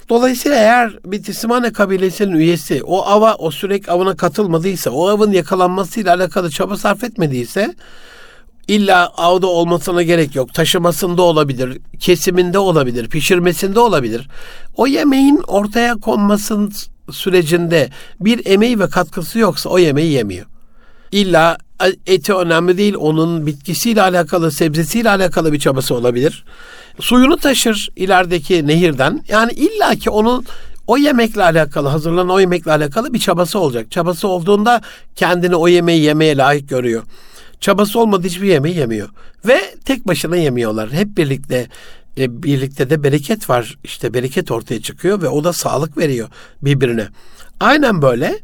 [0.09, 6.15] Dolayısıyla eğer bir Tisimane kabilesinin üyesi o ava, o sürekli avına katılmadıysa, o avın yakalanmasıyla
[6.15, 7.75] alakalı çaba sarf etmediyse
[8.69, 10.55] illa avda olmasına gerek yok.
[10.55, 14.29] Taşımasında olabilir, kesiminde olabilir, pişirmesinde olabilir.
[14.77, 16.73] O yemeğin ortaya konmasının
[17.11, 20.47] sürecinde bir emeği ve katkısı yoksa o yemeği yemiyor.
[21.13, 21.59] İlla
[22.07, 22.95] eti önemli değil.
[22.99, 26.45] Onun bitkisiyle alakalı, sebzesiyle alakalı bir çabası olabilir.
[27.01, 29.23] Suyunu taşır ilerideki nehirden.
[29.29, 30.47] Yani illaki onun
[30.87, 33.91] o yemekle alakalı, hazırlanan o yemekle alakalı bir çabası olacak.
[33.91, 34.81] Çabası olduğunda
[35.17, 37.03] kendini o yemeği yemeye layık görüyor.
[37.61, 39.09] Çabası olmadığı hiçbir yemeği yemiyor.
[39.47, 40.93] Ve tek başına yemiyorlar.
[40.93, 41.69] Hep birlikte
[42.19, 43.79] e, birlikte de bereket var.
[43.85, 46.29] İşte bereket ortaya çıkıyor ve o da sağlık veriyor
[46.63, 47.09] birbirine.
[47.61, 48.39] Aynen böyle.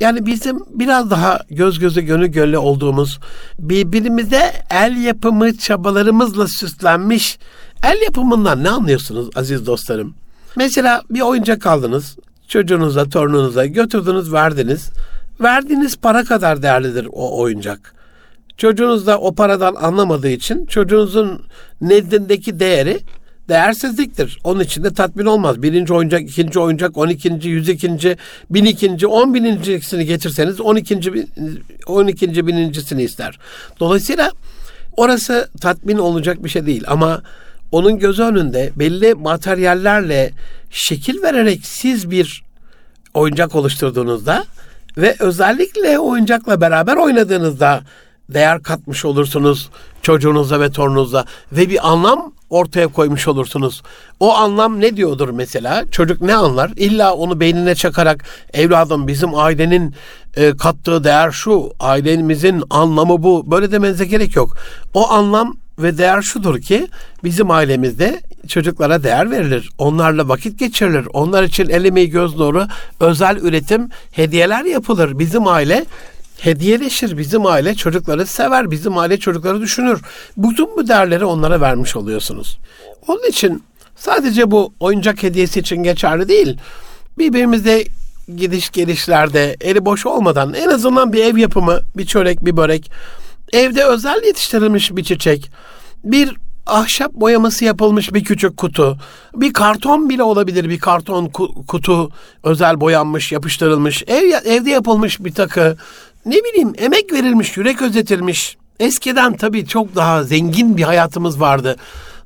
[0.00, 3.20] Yani bizim biraz daha göz göze gönül gölle olduğumuz
[3.58, 7.38] birbirimize el yapımı çabalarımızla süslenmiş
[7.84, 10.14] el yapımından ne anlıyorsunuz aziz dostlarım?
[10.56, 12.16] Mesela bir oyuncak aldınız
[12.48, 14.90] çocuğunuza torununuza götürdünüz verdiniz.
[15.40, 17.94] Verdiğiniz para kadar değerlidir o oyuncak.
[18.56, 21.42] Çocuğunuz da o paradan anlamadığı için çocuğunuzun
[21.80, 23.00] nezdindeki değeri
[23.48, 24.38] değersizliktir.
[24.44, 25.62] Onun için de tatmin olmaz.
[25.62, 28.16] Birinci oyuncak, ikinci oyuncak, on ikinci, yüz ikinci,
[28.50, 31.26] bin ikinci, on binincisini getirseniz on ikinci,
[31.86, 33.38] on ikinci binincisini ister.
[33.80, 34.30] Dolayısıyla
[34.96, 37.22] orası tatmin olacak bir şey değil ama
[37.72, 40.30] onun göz önünde belli materyallerle
[40.70, 42.42] şekil vererek siz bir
[43.14, 44.44] oyuncak oluşturduğunuzda
[44.96, 47.82] ve özellikle oyuncakla beraber oynadığınızda
[48.34, 49.70] değer katmış olursunuz
[50.02, 53.82] çocuğunuza ve torununuza ve bir anlam ortaya koymuş olursunuz.
[54.20, 55.84] O anlam ne diyordur mesela?
[55.90, 56.70] Çocuk ne anlar?
[56.76, 59.94] İlla onu beynine çakarak evladım bizim ailenin
[60.36, 63.50] e, kattığı değer şu, ailemizin anlamı bu.
[63.50, 64.56] Böyle demenize gerek yok.
[64.94, 66.88] O anlam ve değer şudur ki
[67.24, 69.70] bizim ailemizde çocuklara değer verilir.
[69.78, 71.06] Onlarla vakit geçirilir.
[71.12, 72.66] Onlar için el emeği göz nuru
[73.00, 75.18] özel üretim hediyeler yapılır.
[75.18, 75.84] Bizim aile
[76.44, 77.18] hediyeleşir.
[77.18, 78.70] Bizim aile çocukları sever.
[78.70, 80.00] Bizim aile çocukları düşünür.
[80.36, 82.58] Bütün bu değerleri onlara vermiş oluyorsunuz.
[83.08, 83.62] Onun için
[83.96, 86.58] sadece bu oyuncak hediyesi için geçerli değil.
[87.18, 87.84] Birbirimizde
[88.36, 92.90] gidiş gelişlerde eli boş olmadan en azından bir ev yapımı, bir çörek, bir börek,
[93.52, 95.50] evde özel yetiştirilmiş bir çiçek,
[96.04, 98.98] bir ahşap boyaması yapılmış bir küçük kutu,
[99.34, 101.26] bir karton bile olabilir bir karton
[101.68, 102.10] kutu
[102.42, 105.76] özel boyanmış, yapıştırılmış, ev evde yapılmış bir takı,
[106.26, 108.56] ne bileyim emek verilmiş, yürek özetilmiş.
[108.80, 111.76] Eskiden tabii çok daha zengin bir hayatımız vardı.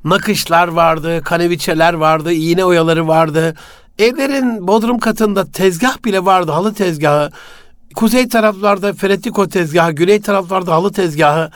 [0.04, 3.54] Nakışlar vardı, kaneviçeler vardı, iğne oyaları vardı.
[3.98, 7.30] Evlerin bodrum katında tezgah bile vardı, halı tezgahı.
[7.94, 11.50] Kuzey taraflarda feretiko tezgahı, güney taraflarda halı tezgahı.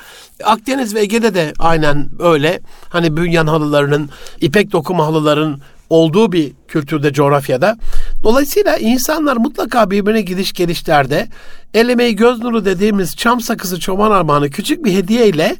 [0.44, 2.60] Akdeniz ve Ege'de de aynen öyle.
[2.88, 7.76] Hani bünyan halılarının, ipek dokuma halıların olduğu bir kültürde, coğrafyada.
[8.22, 11.28] Dolayısıyla insanlar mutlaka birbirine gidiş gelişlerde
[11.74, 15.56] el emeği göz nuru dediğimiz çam sakızı çoban armağanı küçük bir hediye ile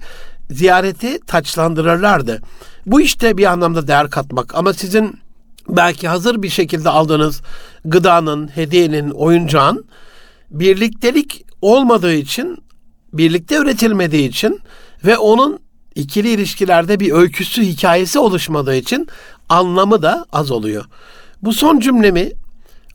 [0.51, 2.41] ziyareti taçlandırırlardı.
[2.87, 5.19] Bu işte bir anlamda değer katmak ama sizin
[5.69, 7.43] belki hazır bir şekilde aldığınız
[7.85, 9.85] gıdanın, hediyenin, oyuncağın
[10.51, 12.59] birliktelik olmadığı için,
[13.13, 14.61] birlikte üretilmediği için
[15.05, 15.59] ve onun
[15.95, 19.09] ikili ilişkilerde bir öyküsü, hikayesi oluşmadığı için
[19.49, 20.85] anlamı da az oluyor.
[21.43, 22.33] Bu son cümlemi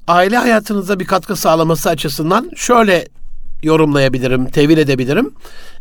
[0.07, 3.07] aile hayatınıza bir katkı sağlaması açısından şöyle
[3.63, 5.33] yorumlayabilirim, tevil edebilirim.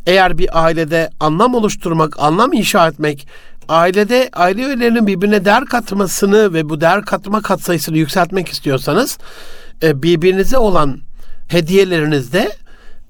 [0.07, 3.29] Eğer bir ailede anlam oluşturmak, anlam inşa etmek,
[3.69, 9.19] ailede aile üyelerinin birbirine değer katmasını ve bu değer katma katsayısını yükseltmek istiyorsanız
[9.83, 10.99] e, birbirinize olan
[11.49, 12.53] hediyelerinizde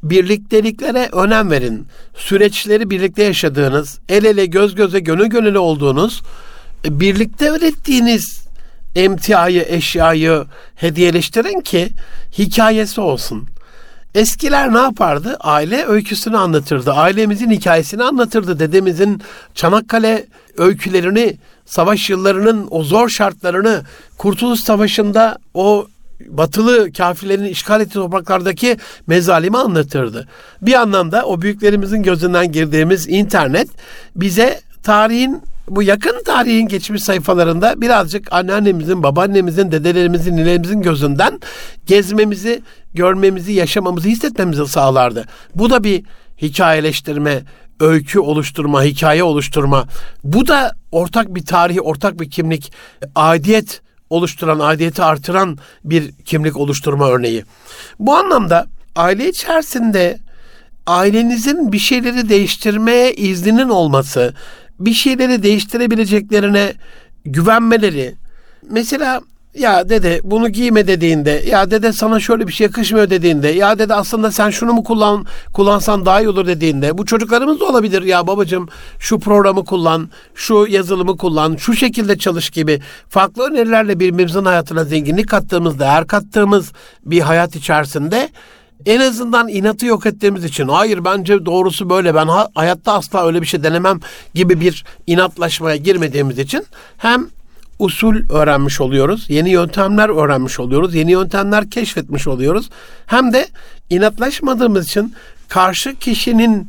[0.03, 1.87] birlikteliklere önem verin.
[2.17, 6.23] Süreçleri birlikte yaşadığınız, el ele göz göze gönül gönüle olduğunuz,
[6.85, 8.44] e, birlikte ürettiğiniz
[8.97, 11.89] emtiayı, eşyayı hediyeleştirin ki
[12.39, 13.49] hikayesi olsun.
[14.15, 15.37] Eskiler ne yapardı?
[15.41, 16.93] Aile öyküsünü anlatırdı.
[16.93, 18.59] Ailemizin hikayesini anlatırdı.
[18.59, 19.23] Dedemizin
[19.55, 20.27] Çanakkale
[20.57, 23.83] öykülerini, savaş yıllarının o zor şartlarını,
[24.19, 25.87] Kurtuluş Savaşı'nda o
[26.27, 28.77] batılı kafirlerin işgal ettiği topraklardaki
[29.07, 30.29] mezalimi anlatırdı.
[30.63, 33.69] Bir anlamda o büyüklerimizin gözünden girdiğimiz internet
[34.17, 41.41] bize tarihin bu yakın tarihin geçmiş sayfalarında birazcık anneannemizin, babaannemizin, dedelerimizin, ninemizin gözünden
[41.87, 42.63] gezmemizi,
[42.95, 45.25] görmemizi, yaşamamızı hissetmemizi sağlardı.
[45.55, 46.05] Bu da bir
[46.43, 47.43] hikayeleştirme,
[47.81, 49.85] öykü oluşturma, hikaye oluşturma.
[50.25, 52.73] Bu da ortak bir tarihi, ortak bir kimlik,
[53.15, 57.45] aidiyet oluşturan, aidiyeti artıran bir kimlik oluşturma örneği.
[57.99, 60.19] Bu anlamda aile içerisinde
[60.87, 64.35] ailenizin bir şeyleri değiştirmeye izninin olması,
[64.85, 66.73] bir şeyleri değiştirebileceklerine
[67.25, 68.15] güvenmeleri.
[68.71, 69.21] Mesela
[69.55, 73.95] ya dede bunu giyme dediğinde, ya dede sana şöyle bir şey yakışmıyor dediğinde, ya dede
[73.95, 78.27] aslında sen şunu mu kullan kullansan daha iyi olur dediğinde, bu çocuklarımız da olabilir ya
[78.27, 78.69] babacığım
[78.99, 85.29] şu programı kullan, şu yazılımı kullan, şu şekilde çalış gibi farklı önerilerle birbirimizin hayatına zenginlik
[85.29, 86.73] kattığımız, değer kattığımız
[87.05, 88.29] bir hayat içerisinde
[88.87, 93.47] en azından inatı yok ettiğimiz için hayır bence doğrusu böyle ben hayatta asla öyle bir
[93.47, 94.01] şey denemem
[94.35, 96.65] gibi bir inatlaşmaya girmediğimiz için
[96.97, 97.27] hem
[97.79, 99.27] usul öğrenmiş oluyoruz.
[99.29, 100.95] Yeni yöntemler öğrenmiş oluyoruz.
[100.95, 102.71] Yeni yöntemler keşfetmiş oluyoruz.
[103.07, 103.49] Hem de
[103.91, 105.15] inatlaşmadığımız için
[105.49, 106.69] karşı kişinin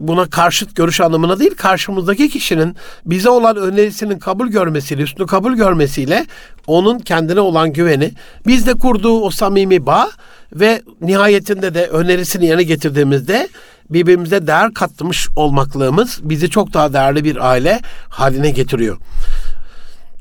[0.00, 6.26] buna karşıt görüş anlamına değil, karşımızdaki kişinin bize olan önerisinin kabul görmesiyle, üstünü kabul görmesiyle
[6.66, 8.12] onun kendine olan güveni,
[8.46, 10.10] bizde kurduğu o samimi bağ
[10.52, 13.48] ve nihayetinde de önerisini yerine getirdiğimizde
[13.90, 18.98] birbirimize değer katmış olmaklığımız bizi çok daha değerli bir aile haline getiriyor.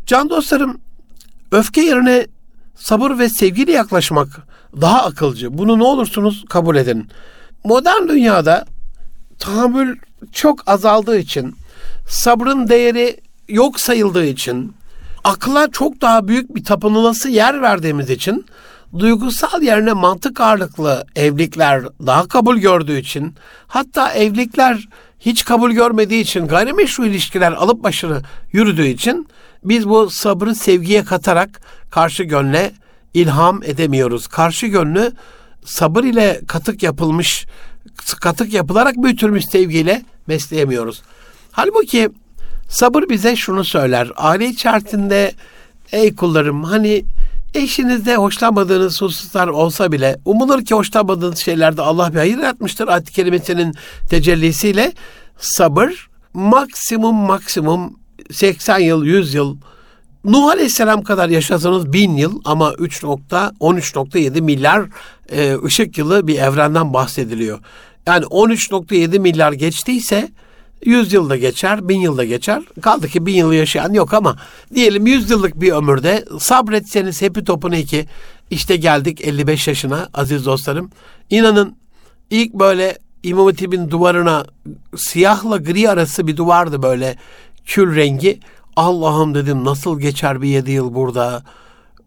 [0.06, 0.82] Can dostlarım,
[1.52, 2.28] öfke yerine
[2.76, 4.28] sabır ve sevgiyle yaklaşmak
[4.82, 5.58] daha akılcı.
[5.58, 7.10] Bunu ne olursunuz kabul edin.
[7.64, 8.66] Modern dünyada
[9.40, 9.96] tahammül
[10.32, 11.56] çok azaldığı için,
[12.08, 13.18] sabrın değeri
[13.50, 14.74] yok sayıldığı için,
[15.24, 18.46] akla çok daha büyük bir tapınılası yer verdiğimiz için,
[19.00, 23.36] duygusal yerine mantık ağırlıklı evlilikler daha kabul gördüğü için,
[23.68, 24.88] hatta evlilikler
[25.20, 28.22] hiç kabul görmediği için, gayrimeşru ilişkiler alıp başını
[28.52, 29.28] yürüdüğü için
[29.64, 32.72] biz bu sabrı sevgiye katarak karşı gönle
[33.14, 34.28] ilham edemiyoruz.
[34.28, 35.12] Karşı gönlü
[35.66, 37.46] sabır ile katık yapılmış
[38.22, 41.02] katık yapılarak büyütülmüş sevgiyle besleyemiyoruz.
[41.52, 42.10] Halbuki
[42.70, 44.12] sabır bize şunu söyler.
[44.18, 45.32] Aile içerisinde
[45.92, 47.04] ey kullarım hani
[47.54, 52.88] eşinizde hoşlanmadığınız hususlar olsa bile umulur ki hoşlanmadığınız şeylerde Allah bir hayır yaratmıştır.
[52.88, 53.74] Ayet-i kerimesinin
[54.10, 54.94] tecellisiyle
[55.38, 58.00] sabır maksimum maksimum
[58.32, 59.58] 80 yıl 100 yıl
[60.28, 64.86] Nuh Aleyhisselam kadar yaşasanız bin yıl ama 3.13.7 milyar
[65.32, 67.60] e, ışık yılı bir evrenden bahsediliyor.
[68.08, 70.32] Yani 13.7 milyar geçtiyse
[70.86, 72.64] 100 yılda geçer, 1000 yılda geçer.
[72.82, 74.38] Kaldı ki 1000 yıl yaşayan yok ama
[74.76, 78.06] diyelim 100 yıllık bir ömürde sabretseniz hepi topunu iki.
[78.50, 80.92] İşte geldik 55 yaşına aziz dostlarım.
[81.30, 81.76] İnanın
[82.30, 84.46] ilk böyle İmam Hatip'in duvarına
[84.96, 87.16] siyahla gri arası bir duvardı böyle
[87.66, 88.40] kül rengi.
[88.78, 91.44] Allah'ım dedim nasıl geçer bir yedi yıl burada.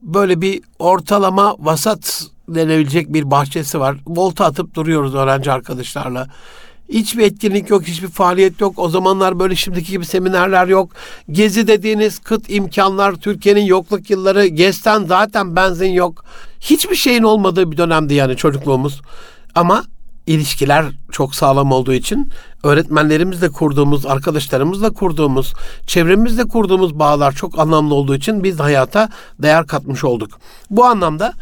[0.03, 3.97] Böyle bir ortalama vasat denebilecek bir bahçesi var.
[4.07, 6.29] Volta atıp duruyoruz öğrenci arkadaşlarla.
[6.89, 8.79] Hiçbir etkinlik yok, hiçbir faaliyet yok.
[8.79, 10.91] O zamanlar böyle şimdiki gibi seminerler yok.
[11.31, 16.25] Gezi dediğiniz kıt imkanlar, Türkiye'nin yokluk yılları, GES'ten zaten benzin yok.
[16.61, 19.01] Hiçbir şeyin olmadığı bir dönemdi yani çocukluğumuz.
[19.55, 19.85] Ama
[20.31, 22.33] ilişkiler çok sağlam olduğu için
[22.65, 25.53] öğretmenlerimizle kurduğumuz, arkadaşlarımızla kurduğumuz,
[25.87, 30.41] çevremizle kurduğumuz bağlar çok anlamlı olduğu için biz hayata değer katmış olduk.
[30.71, 31.35] Bu anlamda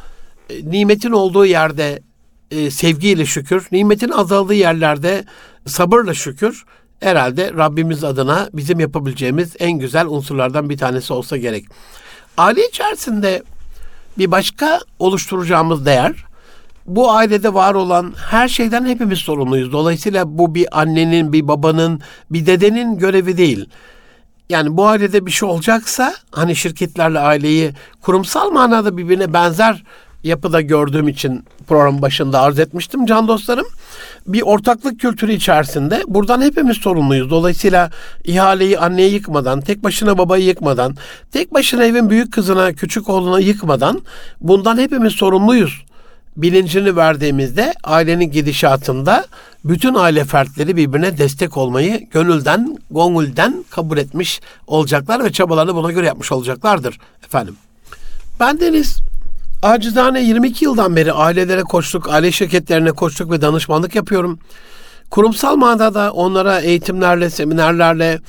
[0.51, 2.03] e, nimetin olduğu yerde
[2.51, 5.25] e, sevgiyle şükür, nimetin azaldığı yerlerde
[5.67, 6.65] sabırla şükür
[7.01, 11.65] herhalde Rabbimiz adına bizim yapabileceğimiz en güzel unsurlardan bir tanesi olsa gerek.
[12.37, 13.43] Aile içerisinde
[14.19, 16.28] bir başka oluşturacağımız değer
[16.89, 19.73] bu ailede var olan her şeyden hepimiz sorumluyuz.
[19.73, 23.67] Dolayısıyla bu bir annenin, bir babanın, bir dedenin görevi değil.
[24.51, 27.73] Yani bu ailede bir şey olacaksa hani şirketlerle aileyi
[28.03, 29.85] kurumsal manada birbirine benzer
[30.25, 33.67] yapıda gördüğüm için program başında arz etmiştim can dostlarım.
[34.27, 37.31] Bir ortaklık kültürü içerisinde buradan hepimiz sorumluyuz.
[37.31, 37.91] Dolayısıyla
[38.25, 40.97] ihaleyi anneye yıkmadan, tek başına babayı yıkmadan,
[41.33, 44.01] tek başına evin büyük kızına, küçük oğluna yıkmadan
[44.41, 45.88] bundan hepimiz sorumluyuz
[46.39, 49.27] bilincini verdiğimizde ailenin gidişatında
[49.65, 56.07] bütün aile fertleri birbirine destek olmayı gönülden, gongulden kabul etmiş olacaklar ve çabalarını buna göre
[56.07, 57.57] yapmış olacaklardır efendim.
[58.41, 58.99] Ben Deniz
[59.63, 64.39] acizane 22 yıldan beri ailelere koçluk, aile şirketlerine koçluk ve danışmanlık yapıyorum.
[65.11, 68.21] Kurumsal manada onlara eğitimlerle, seminerlerle,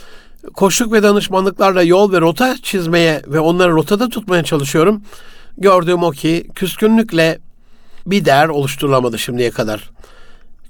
[0.54, 5.02] koçluk ve danışmanlıklarla yol ve rota çizmeye ve onları rotada tutmaya çalışıyorum.
[5.58, 7.40] Gördüğüm o ki küskünlükle
[8.12, 9.90] bir değer oluşturulamadı şimdiye kadar.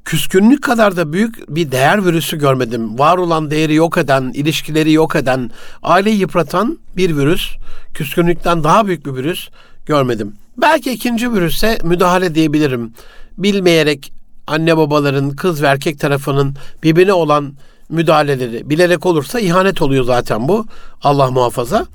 [0.06, 3.00] Küskünlük kadar da büyük bir değer virüsü görmedim.
[3.00, 5.52] Var olan değeri yok eden, ilişkileri yok eden,
[5.84, 7.56] aileyi yıpratan bir virüs,
[7.94, 9.50] küskünlükten daha büyük bir virüs
[9.86, 10.34] görmedim.
[10.58, 12.94] Belki ikinci virüse müdahale diyebilirim.
[13.38, 14.14] Bilmeyerek
[14.48, 17.54] anne babaların, kız ve erkek tarafının birbirine olan
[17.90, 20.66] müdahaleleri bilerek olursa ihanet oluyor zaten bu.
[21.04, 21.86] Allah muhafaza.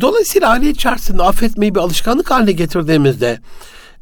[0.00, 3.38] Dolayısıyla aile içerisinde affetmeyi bir alışkanlık haline getirdiğimizde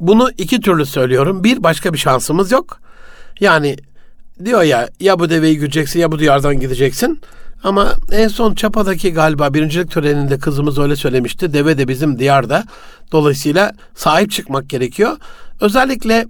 [0.00, 1.44] bunu iki türlü söylüyorum.
[1.44, 2.80] Bir başka bir şansımız yok.
[3.40, 3.76] Yani
[4.44, 7.20] diyor ya ya bu deveyi güdeceksin ya bu diyardan gideceksin.
[7.64, 11.52] Ama en son Çapa'daki galiba birincilik töreninde kızımız öyle söylemişti.
[11.52, 12.64] Deve de bizim diyarda.
[13.12, 15.16] Dolayısıyla sahip çıkmak gerekiyor.
[15.60, 16.26] Özellikle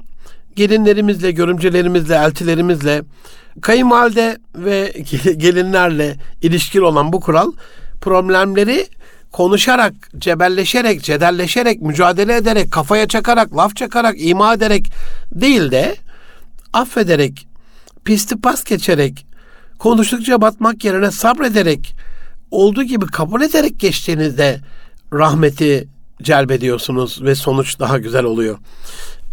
[0.57, 3.03] gelinlerimizle, görümcelerimizle, eltilerimizle,
[3.61, 4.93] kayınvalide ve
[5.36, 7.53] gelinlerle ilişkili olan bu kural
[8.01, 8.86] problemleri
[9.35, 14.87] konuşarak, cebelleşerek, cedelleşerek, mücadele ederek, kafaya çakarak, laf çakarak, ima ederek
[15.32, 15.97] değil de
[16.72, 17.47] affederek,
[18.05, 19.26] pisti pas geçerek,
[19.78, 21.95] konuştukça batmak yerine sabrederek,
[22.51, 24.61] olduğu gibi kabul ederek geçtiğinizde
[25.12, 25.89] rahmeti
[26.22, 28.59] celbediyorsunuz ve sonuç daha güzel oluyor.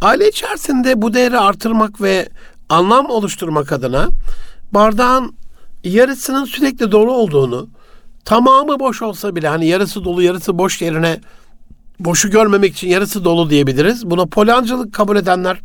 [0.02, 2.30] Aile içerisinde bu değeri artırmak ve
[2.70, 4.10] anlam oluşturmak adına
[4.72, 5.36] bardağın
[5.84, 7.70] yarısının sürekli dolu olduğunu,
[8.26, 11.20] tamamı boş olsa bile hani yarısı dolu yarısı boş yerine
[12.00, 14.10] boşu görmemek için yarısı dolu diyebiliriz.
[14.10, 15.58] Buna polancılık kabul edenler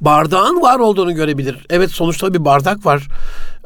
[0.00, 1.66] bardağın var olduğunu görebilir.
[1.70, 3.08] Evet sonuçta bir bardak var.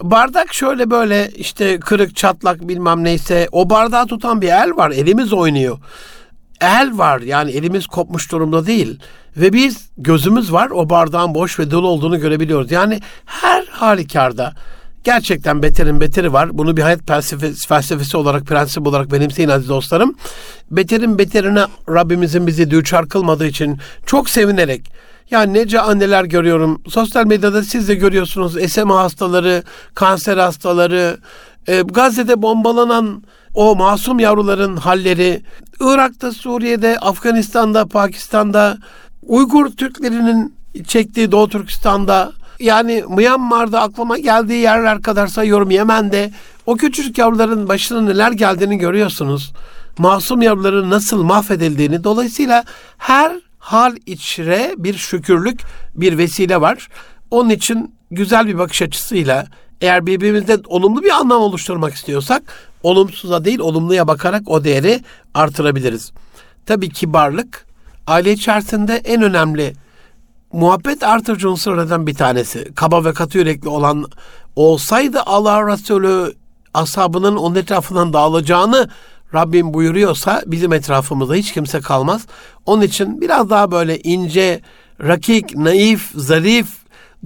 [0.03, 4.91] Bardak şöyle böyle işte kırık çatlak bilmem neyse o bardağı tutan bir el var.
[4.91, 5.79] Elimiz oynuyor.
[6.61, 9.01] El var yani elimiz kopmuş durumda değil.
[9.37, 12.71] Ve biz gözümüz var o bardağın boş ve dolu olduğunu görebiliyoruz.
[12.71, 14.55] Yani her halükarda
[15.05, 16.59] gerçekten beterin beteri var.
[16.59, 20.15] Bunu bir hayat felsefesi, felsefesi olarak, prensip olarak benimseyin aziz dostlarım.
[20.71, 24.93] Beterin beterine Rabbimizin bizi düçar kılmadığı için çok sevinerek
[25.31, 26.83] yani nece anneler görüyorum.
[26.89, 28.73] Sosyal medyada siz de görüyorsunuz.
[28.73, 29.63] SMA hastaları,
[29.95, 31.19] kanser hastaları,
[31.69, 33.23] e, Gazze'de bombalanan
[33.55, 35.43] o masum yavruların halleri,
[35.81, 38.79] Irak'ta, Suriye'de, Afganistan'da, Pakistan'da,
[39.23, 40.55] Uygur Türklerinin
[40.87, 46.33] çektiği Doğu Türkistan'da, yani Myanmar'da aklıma geldiği yerler kadar sayıyorum Yemen'de
[46.67, 49.53] o küçücük yavruların başına neler geldiğini görüyorsunuz.
[49.99, 52.65] Masum yavruların nasıl mahvedildiğini dolayısıyla
[52.99, 55.61] her hal içre bir şükürlük
[55.95, 56.89] bir vesile var.
[57.31, 59.47] Onun için güzel bir bakış açısıyla
[59.81, 62.43] eğer birbirimizde olumlu bir anlam oluşturmak istiyorsak
[62.83, 65.01] olumsuza değil olumluya bakarak o değeri
[65.35, 66.13] artırabiliriz.
[66.67, 67.67] Tabii kibarlık
[68.07, 69.73] aile içerisinde en önemli
[70.55, 72.75] muhabbet artırıcı unsurlardan bir tanesi.
[72.75, 74.05] Kaba ve katı yürekli olan
[74.57, 76.35] olsaydı Allah Resulü
[76.75, 78.89] ashabının onun etrafından dağılacağını
[79.35, 82.27] Rabbim buyuruyorsa bizim etrafımızda hiç kimse kalmaz.
[82.67, 84.61] Onun için biraz daha böyle ince,
[85.01, 86.67] rakik, naif, zarif,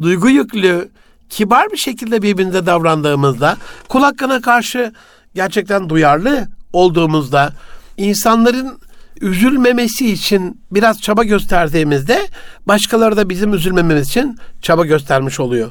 [0.01, 0.89] duygu yüklü,
[1.29, 3.57] kibar bir şekilde birbirimize davrandığımızda,
[3.89, 4.93] kul hakkına karşı
[5.35, 7.53] gerçekten duyarlı olduğumuzda,
[7.97, 8.79] insanların
[9.20, 12.28] üzülmemesi için biraz çaba gösterdiğimizde
[12.66, 15.70] başkaları da bizim üzülmememiz için çaba göstermiş oluyor.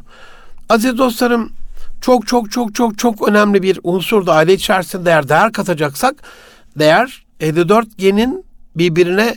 [0.70, 1.52] Aziz dostlarım
[2.02, 6.16] çok çok çok çok çok önemli bir unsur da aile içerisinde eğer değer katacaksak
[6.80, 8.46] değer 54 genin
[8.76, 9.36] birbirine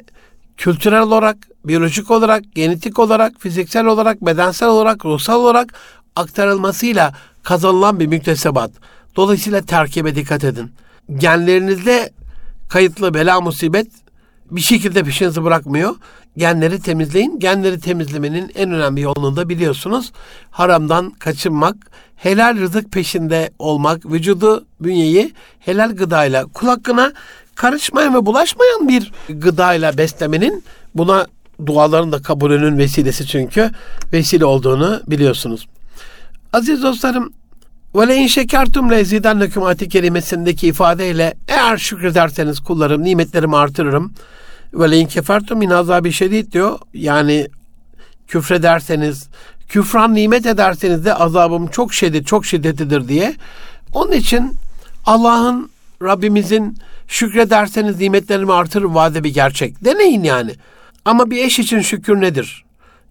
[0.57, 5.75] kültürel olarak, biyolojik olarak, genetik olarak, fiziksel olarak, bedensel olarak, ruhsal olarak
[6.17, 8.71] aktarılmasıyla kazanılan bir müktesebat.
[9.17, 10.73] Dolayısıyla terkibe dikkat edin.
[11.17, 12.11] Genlerinizde
[12.71, 13.87] kayıtlı bela musibet
[14.51, 15.95] bir şekilde peşinizi bırakmıyor.
[16.37, 17.39] Genleri temizleyin.
[17.39, 20.13] Genleri temizlemenin en önemli yolunu da biliyorsunuz.
[20.51, 21.77] Haramdan kaçınmak,
[22.17, 27.13] helal rızık peşinde olmak, vücudu, bünyeyi helal gıdayla, kul hakkına
[27.55, 30.65] karışmayan ve bulaşmayan bir gıdayla beslemenin
[30.95, 31.27] buna
[31.67, 33.71] duaların da kabulünün vesilesi çünkü
[34.13, 35.67] vesile olduğunu biliyorsunuz.
[36.53, 37.33] Aziz dostlarım
[37.95, 38.95] ve le in şekertum le
[39.67, 44.13] ayeti kerimesindeki ifadeyle eğer şükrederseniz kullarım nimetlerimi artırırım.
[44.75, 46.79] Ve le in kefertum min azabi şedid diyor.
[46.95, 47.47] Yani
[48.29, 49.29] küfrederseniz,
[49.69, 53.35] küfran nimet ederseniz de azabım çok şiddet, çok şiddetlidir diye.
[53.93, 54.53] Onun için
[55.07, 55.71] Allah'ın,
[56.03, 56.79] Rabbimizin
[57.09, 59.85] şükrederseniz nimetlerimi artırır vade bir gerçek.
[59.85, 60.53] Deneyin yani.
[61.05, 62.65] Ama bir eş için şükür nedir?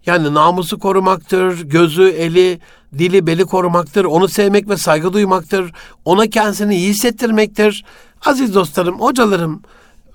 [0.06, 2.60] Yani namusu korumaktır, gözü, eli,
[2.98, 5.72] dili, beli korumaktır, onu sevmek ve saygı duymaktır,
[6.04, 7.84] ona kendisini iyi hissettirmektir.
[8.24, 9.62] Aziz dostlarım, hocalarım,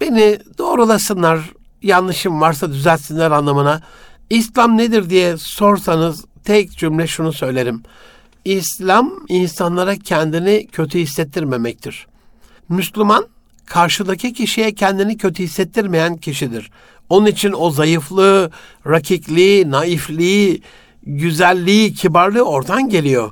[0.02, 1.40] beni doğrulasınlar,
[1.82, 3.82] yanlışım varsa düzeltsinler anlamına.
[4.30, 7.84] İslam nedir diye sorsanız tek cümle şunu söylerim.
[8.46, 12.08] İslam insanlara kendini kötü hissettirmemektir.
[12.70, 13.26] Müslüman
[13.66, 16.72] karşıdaki kişiye kendini kötü hissettirmeyen kişidir.
[17.10, 18.52] Onun için o zayıflığı,
[18.88, 20.62] rakikliği, naifliği,
[21.04, 23.32] güzelliği, kibarlığı oradan geliyor.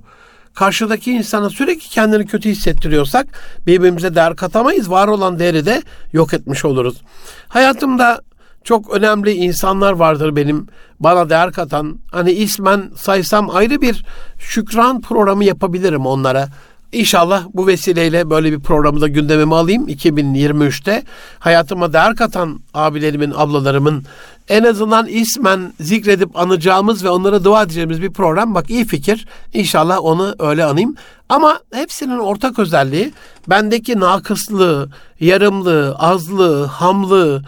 [0.53, 3.27] Karşıdaki insana sürekli kendini kötü hissettiriyorsak
[3.67, 4.89] birbirimize değer katamayız.
[4.89, 5.81] Var olan değeri de
[6.13, 7.01] yok etmiş oluruz.
[7.47, 8.21] Hayatımda
[8.63, 10.67] çok önemli insanlar vardır benim
[10.99, 11.99] bana değer katan.
[12.11, 14.05] Hani ismen saysam ayrı bir
[14.39, 16.47] şükran programı yapabilirim onlara.
[16.93, 21.03] İnşallah bu vesileyle böyle bir programı da gündemime alayım 2023'te.
[21.39, 24.03] Hayatıma değer katan abilerimin, ablalarımın
[24.49, 28.55] en azından ismen zikredip anacağımız ve onlara dua edeceğimiz bir program.
[28.55, 29.27] Bak iyi fikir.
[29.53, 30.95] İnşallah onu öyle anayım.
[31.29, 33.11] Ama hepsinin ortak özelliği
[33.47, 34.89] bendeki nakıslığı,
[35.19, 37.43] yarımlığı, azlığı, hamlığı,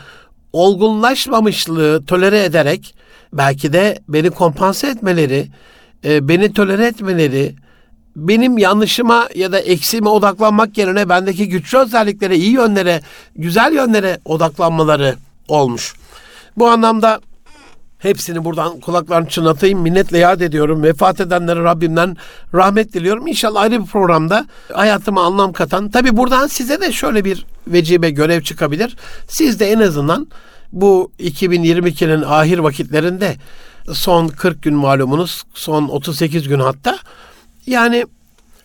[0.54, 2.96] olgunlaşmamışlığı tolere ederek
[3.34, 5.48] belki de beni kompanse etmeleri,
[6.06, 7.56] e, beni tolere etmeleri,
[8.16, 13.02] benim yanlışıma ya da eksiğime odaklanmak yerine bendeki güçlü özelliklere, iyi yönlere,
[13.36, 15.16] güzel yönlere odaklanmaları
[15.48, 15.94] olmuş.
[16.58, 17.20] Bu anlamda
[18.06, 19.80] Hepsini buradan kulaklarını çınlatayım.
[19.80, 20.84] Minnetle yad ediyorum.
[20.84, 22.18] Vefat edenlere Rabbimden
[22.54, 23.28] rahmet diliyorum.
[23.28, 25.90] İnşallah ayrı bir programda hayatıma anlam katan.
[25.90, 28.98] Tabi buradan size de şöyle bir vecibe görev çıkabilir.
[29.28, 30.28] Siz de en azından
[30.72, 33.36] bu 2022'nin ahir vakitlerinde
[33.94, 36.98] son 40 gün malumunuz, son 38 gün hatta.
[37.68, 38.06] Yani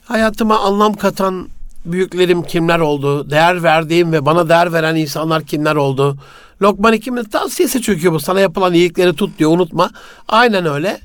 [0.04, 1.48] hayatıma anlam katan
[1.84, 3.30] büyüklerim kimler oldu?
[3.30, 6.16] Değer verdiğim ve bana değer veren insanlar kimler oldu?
[6.62, 8.20] Lokman Hekim'in tavsiyesi çünkü bu.
[8.20, 9.90] Sana yapılan iyilikleri tut diyor unutma.
[10.28, 11.00] Aynen öyle.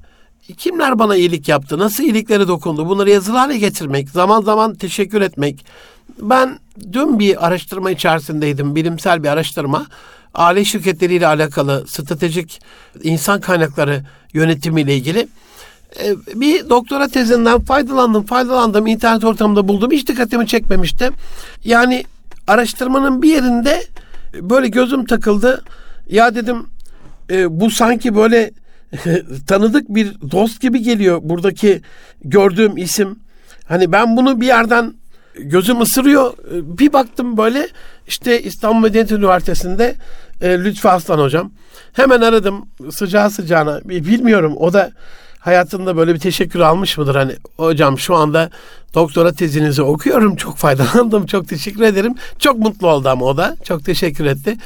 [0.58, 1.78] Kimler bana iyilik yaptı?
[1.80, 2.90] Nasıl iyilikleri dokundu?
[2.90, 5.66] Bunları yazılı hale getirmek, zaman zaman teşekkür etmek.
[6.22, 6.60] Ben
[6.92, 9.86] dün bir araştırma içerisindeydim, bilimsel bir araştırma.
[10.34, 12.62] Aile şirketleriyle alakalı stratejik
[13.04, 15.28] insan kaynakları yönetimiyle ilgili
[16.04, 19.92] e, bir doktora tezinden faydalandım, faydalandım, internet ortamında buldum.
[19.92, 21.10] Hiç dikkatimi çekmemişti.
[21.64, 22.04] Yani
[22.48, 23.84] araştırmanın bir yerinde
[24.34, 25.64] böyle gözüm takıldı.
[26.10, 26.66] Ya dedim
[27.30, 28.52] e, bu sanki böyle
[29.48, 31.82] tanıdık bir dost gibi geliyor buradaki
[32.24, 33.20] gördüğüm isim.
[33.68, 34.94] Hani ben bunu bir yerden
[35.40, 36.34] gözüm ısırıyor.
[36.52, 37.68] Bir baktım böyle
[38.08, 39.96] işte İstanbul Medeniyet Üniversitesi'nde
[40.42, 41.52] e, Lütfü Aslan hocam.
[41.94, 43.82] Hemen aradım sıcağı sıcağına.
[43.86, 44.92] Bilmiyorum o da
[45.46, 47.16] hayatında böyle bir teşekkür almış mıdır?
[47.16, 48.50] Hani hocam şu anda
[48.94, 50.36] doktora tezinizi okuyorum.
[50.36, 51.26] Çok faydalandım.
[51.26, 52.16] Çok teşekkür ederim.
[52.40, 53.56] Çok mutlu oldu ama o da.
[53.64, 54.58] Çok teşekkür etti.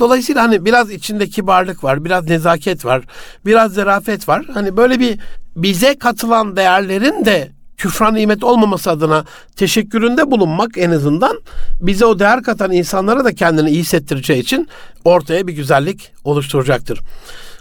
[0.00, 2.04] Dolayısıyla hani biraz içinde kibarlık var.
[2.04, 3.02] Biraz nezaket var.
[3.46, 4.44] Biraz zarafet var.
[4.54, 5.18] Hani böyle bir
[5.56, 9.24] bize katılan değerlerin de küfran nimet olmaması adına
[9.56, 11.40] teşekküründe bulunmak en azından
[11.80, 14.68] bize o değer katan insanlara da kendini iyi hissettireceği için
[15.04, 17.00] ortaya bir güzellik oluşturacaktır.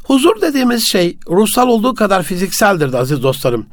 [0.03, 3.65] Huzur dediğimiz şey ruhsal olduğu kadar fizikseldir de aziz dostlarım.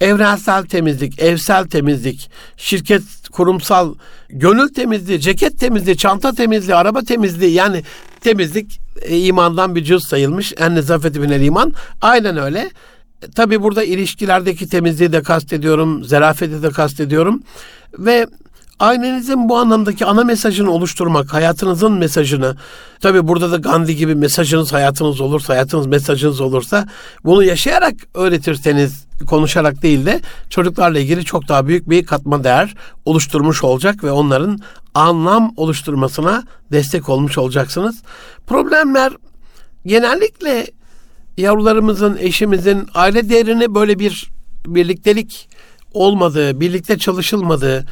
[0.00, 3.02] Evrensel temizlik, evsel temizlik, şirket
[3.32, 3.94] kurumsal
[4.28, 7.82] gönül temizliği, ceket temizliği, çanta temizliği, araba temizliği yani
[8.20, 10.52] temizlik e, imandan bir cüz sayılmış.
[10.58, 11.74] En nezafeti binel iman.
[12.00, 12.70] Aynen öyle.
[13.22, 17.42] E, Tabi burada ilişkilerdeki temizliği de kastediyorum, zerafeti de kastediyorum.
[17.98, 18.26] Ve
[18.80, 22.56] Aynenizin bu anlamdaki ana mesajını oluşturmak, hayatınızın mesajını,
[23.00, 26.88] tabi burada da Gandhi gibi mesajınız hayatınız olursa, hayatınız mesajınız olursa
[27.24, 30.20] bunu yaşayarak öğretirseniz, konuşarak değil de
[30.50, 32.74] çocuklarla ilgili çok daha büyük bir katma değer
[33.04, 34.58] oluşturmuş olacak ve onların
[34.94, 38.02] anlam oluşturmasına destek olmuş olacaksınız.
[38.46, 39.12] Problemler
[39.86, 40.66] genellikle
[41.36, 44.30] yavrularımızın, eşimizin aile değerini böyle bir
[44.66, 45.48] birliktelik
[45.92, 47.86] olmadığı, birlikte çalışılmadığı,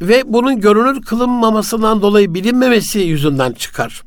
[0.00, 4.02] ve bunun görünür kılınmamasından dolayı bilinmemesi yüzünden çıkar.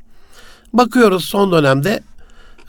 [0.73, 2.03] Bakıyoruz son dönemde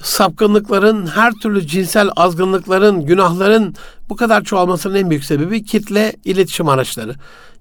[0.03, 3.75] sapkınlıkların, her türlü cinsel azgınlıkların, günahların
[4.09, 7.15] bu kadar çoğalmasının en büyük sebebi kitle iletişim araçları.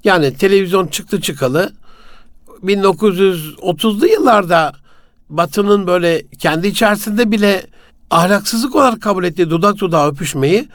[0.04, 1.74] Yani televizyon çıktı çıkalı
[2.64, 4.74] 1930'lu yıllarda
[5.30, 7.66] Batı'nın böyle kendi içerisinde bile
[8.10, 10.68] ahlaksızlık olarak kabul ettiği dudak dudağa öpüşmeyi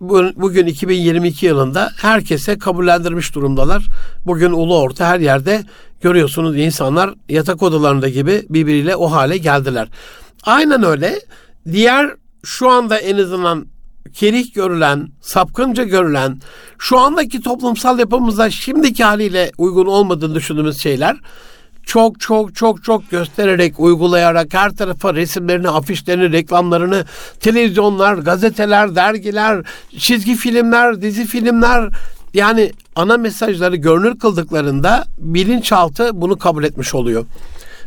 [0.00, 3.86] bugün 2022 yılında herkese kabullendirmiş durumdalar.
[4.26, 5.64] Bugün ulu orta her yerde
[6.02, 9.88] görüyorsunuz insanlar yatak odalarında gibi birbiriyle o hale geldiler.
[10.42, 11.20] Aynen öyle.
[11.72, 12.10] Diğer
[12.44, 13.66] şu anda en azından
[14.12, 16.40] kerih görülen, sapkınca görülen,
[16.78, 21.16] şu andaki toplumsal yapımızda şimdiki haliyle uygun olmadığını düşündüğümüz şeyler
[21.86, 27.04] çok çok çok çok göstererek, uygulayarak her tarafa resimlerini, afişlerini, reklamlarını,
[27.40, 29.64] televizyonlar, gazeteler, dergiler,
[29.98, 31.90] çizgi filmler, dizi filmler
[32.34, 37.26] yani ana mesajları görünür kıldıklarında bilinçaltı bunu kabul etmiş oluyor.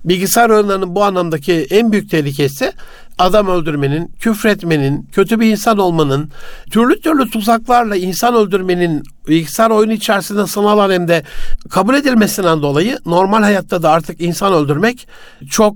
[0.06, 2.74] Bilgisayar oyunlarının bu anlamdaki en büyük tehlikesi
[3.18, 6.32] adam öldürmenin, küfretmenin, kötü bir insan olmanın,
[6.72, 11.24] türlü türlü tuzaklarla insan öldürmenin bilgisayar oyunu içerisinde sanal alemde
[11.70, 15.08] kabul edilmesinden dolayı normal hayatta da artık insan öldürmek
[15.50, 15.76] çok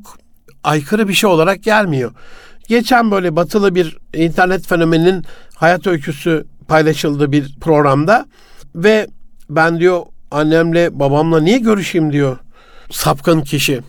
[0.64, 2.12] aykırı bir şey olarak gelmiyor.
[2.68, 5.26] Geçen böyle batılı bir internet fenomeninin
[5.56, 8.26] hayat öyküsü paylaşıldı bir programda
[8.76, 9.08] ve
[9.50, 12.38] ben diyor annemle babamla niye görüşeyim diyor
[12.92, 13.82] sapkın kişi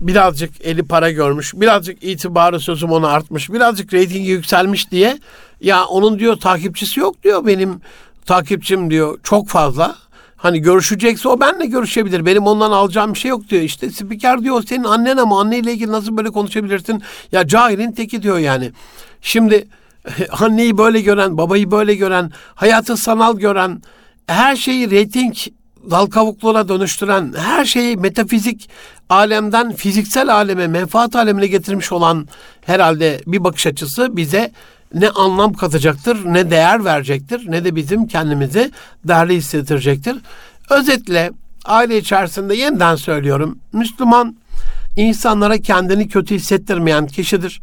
[0.00, 5.18] birazcık eli para görmüş, birazcık itibarı sözüm ona artmış, birazcık reytingi yükselmiş diye
[5.60, 7.80] ya onun diyor takipçisi yok diyor benim
[8.26, 9.96] takipçim diyor çok fazla.
[10.36, 12.26] Hani görüşecekse o benle görüşebilir.
[12.26, 13.62] Benim ondan alacağım bir şey yok diyor.
[13.62, 17.02] İşte spiker diyor senin annen ama anneyle ilgili nasıl böyle konuşabilirsin?
[17.32, 18.72] Ya cahilin teki diyor yani.
[19.22, 19.68] Şimdi
[20.30, 23.82] anneyi böyle gören, babayı böyle gören, hayatı sanal gören,
[24.26, 25.34] her şeyi reyting
[25.90, 28.70] dal kavukluğuna dönüştüren, her şeyi metafizik
[29.08, 32.28] alemden fiziksel aleme, menfaat alemine getirmiş olan
[32.66, 34.52] herhalde bir bakış açısı bize
[34.94, 38.72] ne anlam katacaktır, ne değer verecektir, ne de bizim kendimizi
[39.04, 40.16] değerli hissettirecektir.
[40.70, 41.32] Özetle
[41.64, 44.36] aile içerisinde yeniden söylüyorum, Müslüman
[44.96, 47.60] insanlara kendini kötü hissettirmeyen kişidir.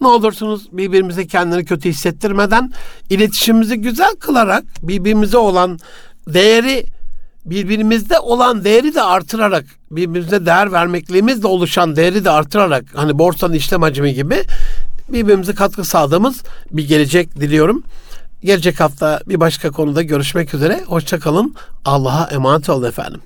[0.00, 2.72] Ne olursunuz birbirimize kendini kötü hissettirmeden
[3.10, 5.78] iletişimimizi güzel kılarak birbirimize olan
[6.28, 6.86] değeri
[7.44, 13.82] birbirimizde olan değeri de artırarak birbirimize değer vermekliğimizle oluşan değeri de artırarak hani borsanın işlem
[13.82, 14.42] hacmi gibi
[15.08, 17.82] birbirimize katkı sağladığımız bir gelecek diliyorum.
[18.42, 20.84] Gelecek hafta bir başka konuda görüşmek üzere.
[20.86, 21.54] Hoşçakalın.
[21.84, 23.20] Allah'a emanet olun efendim.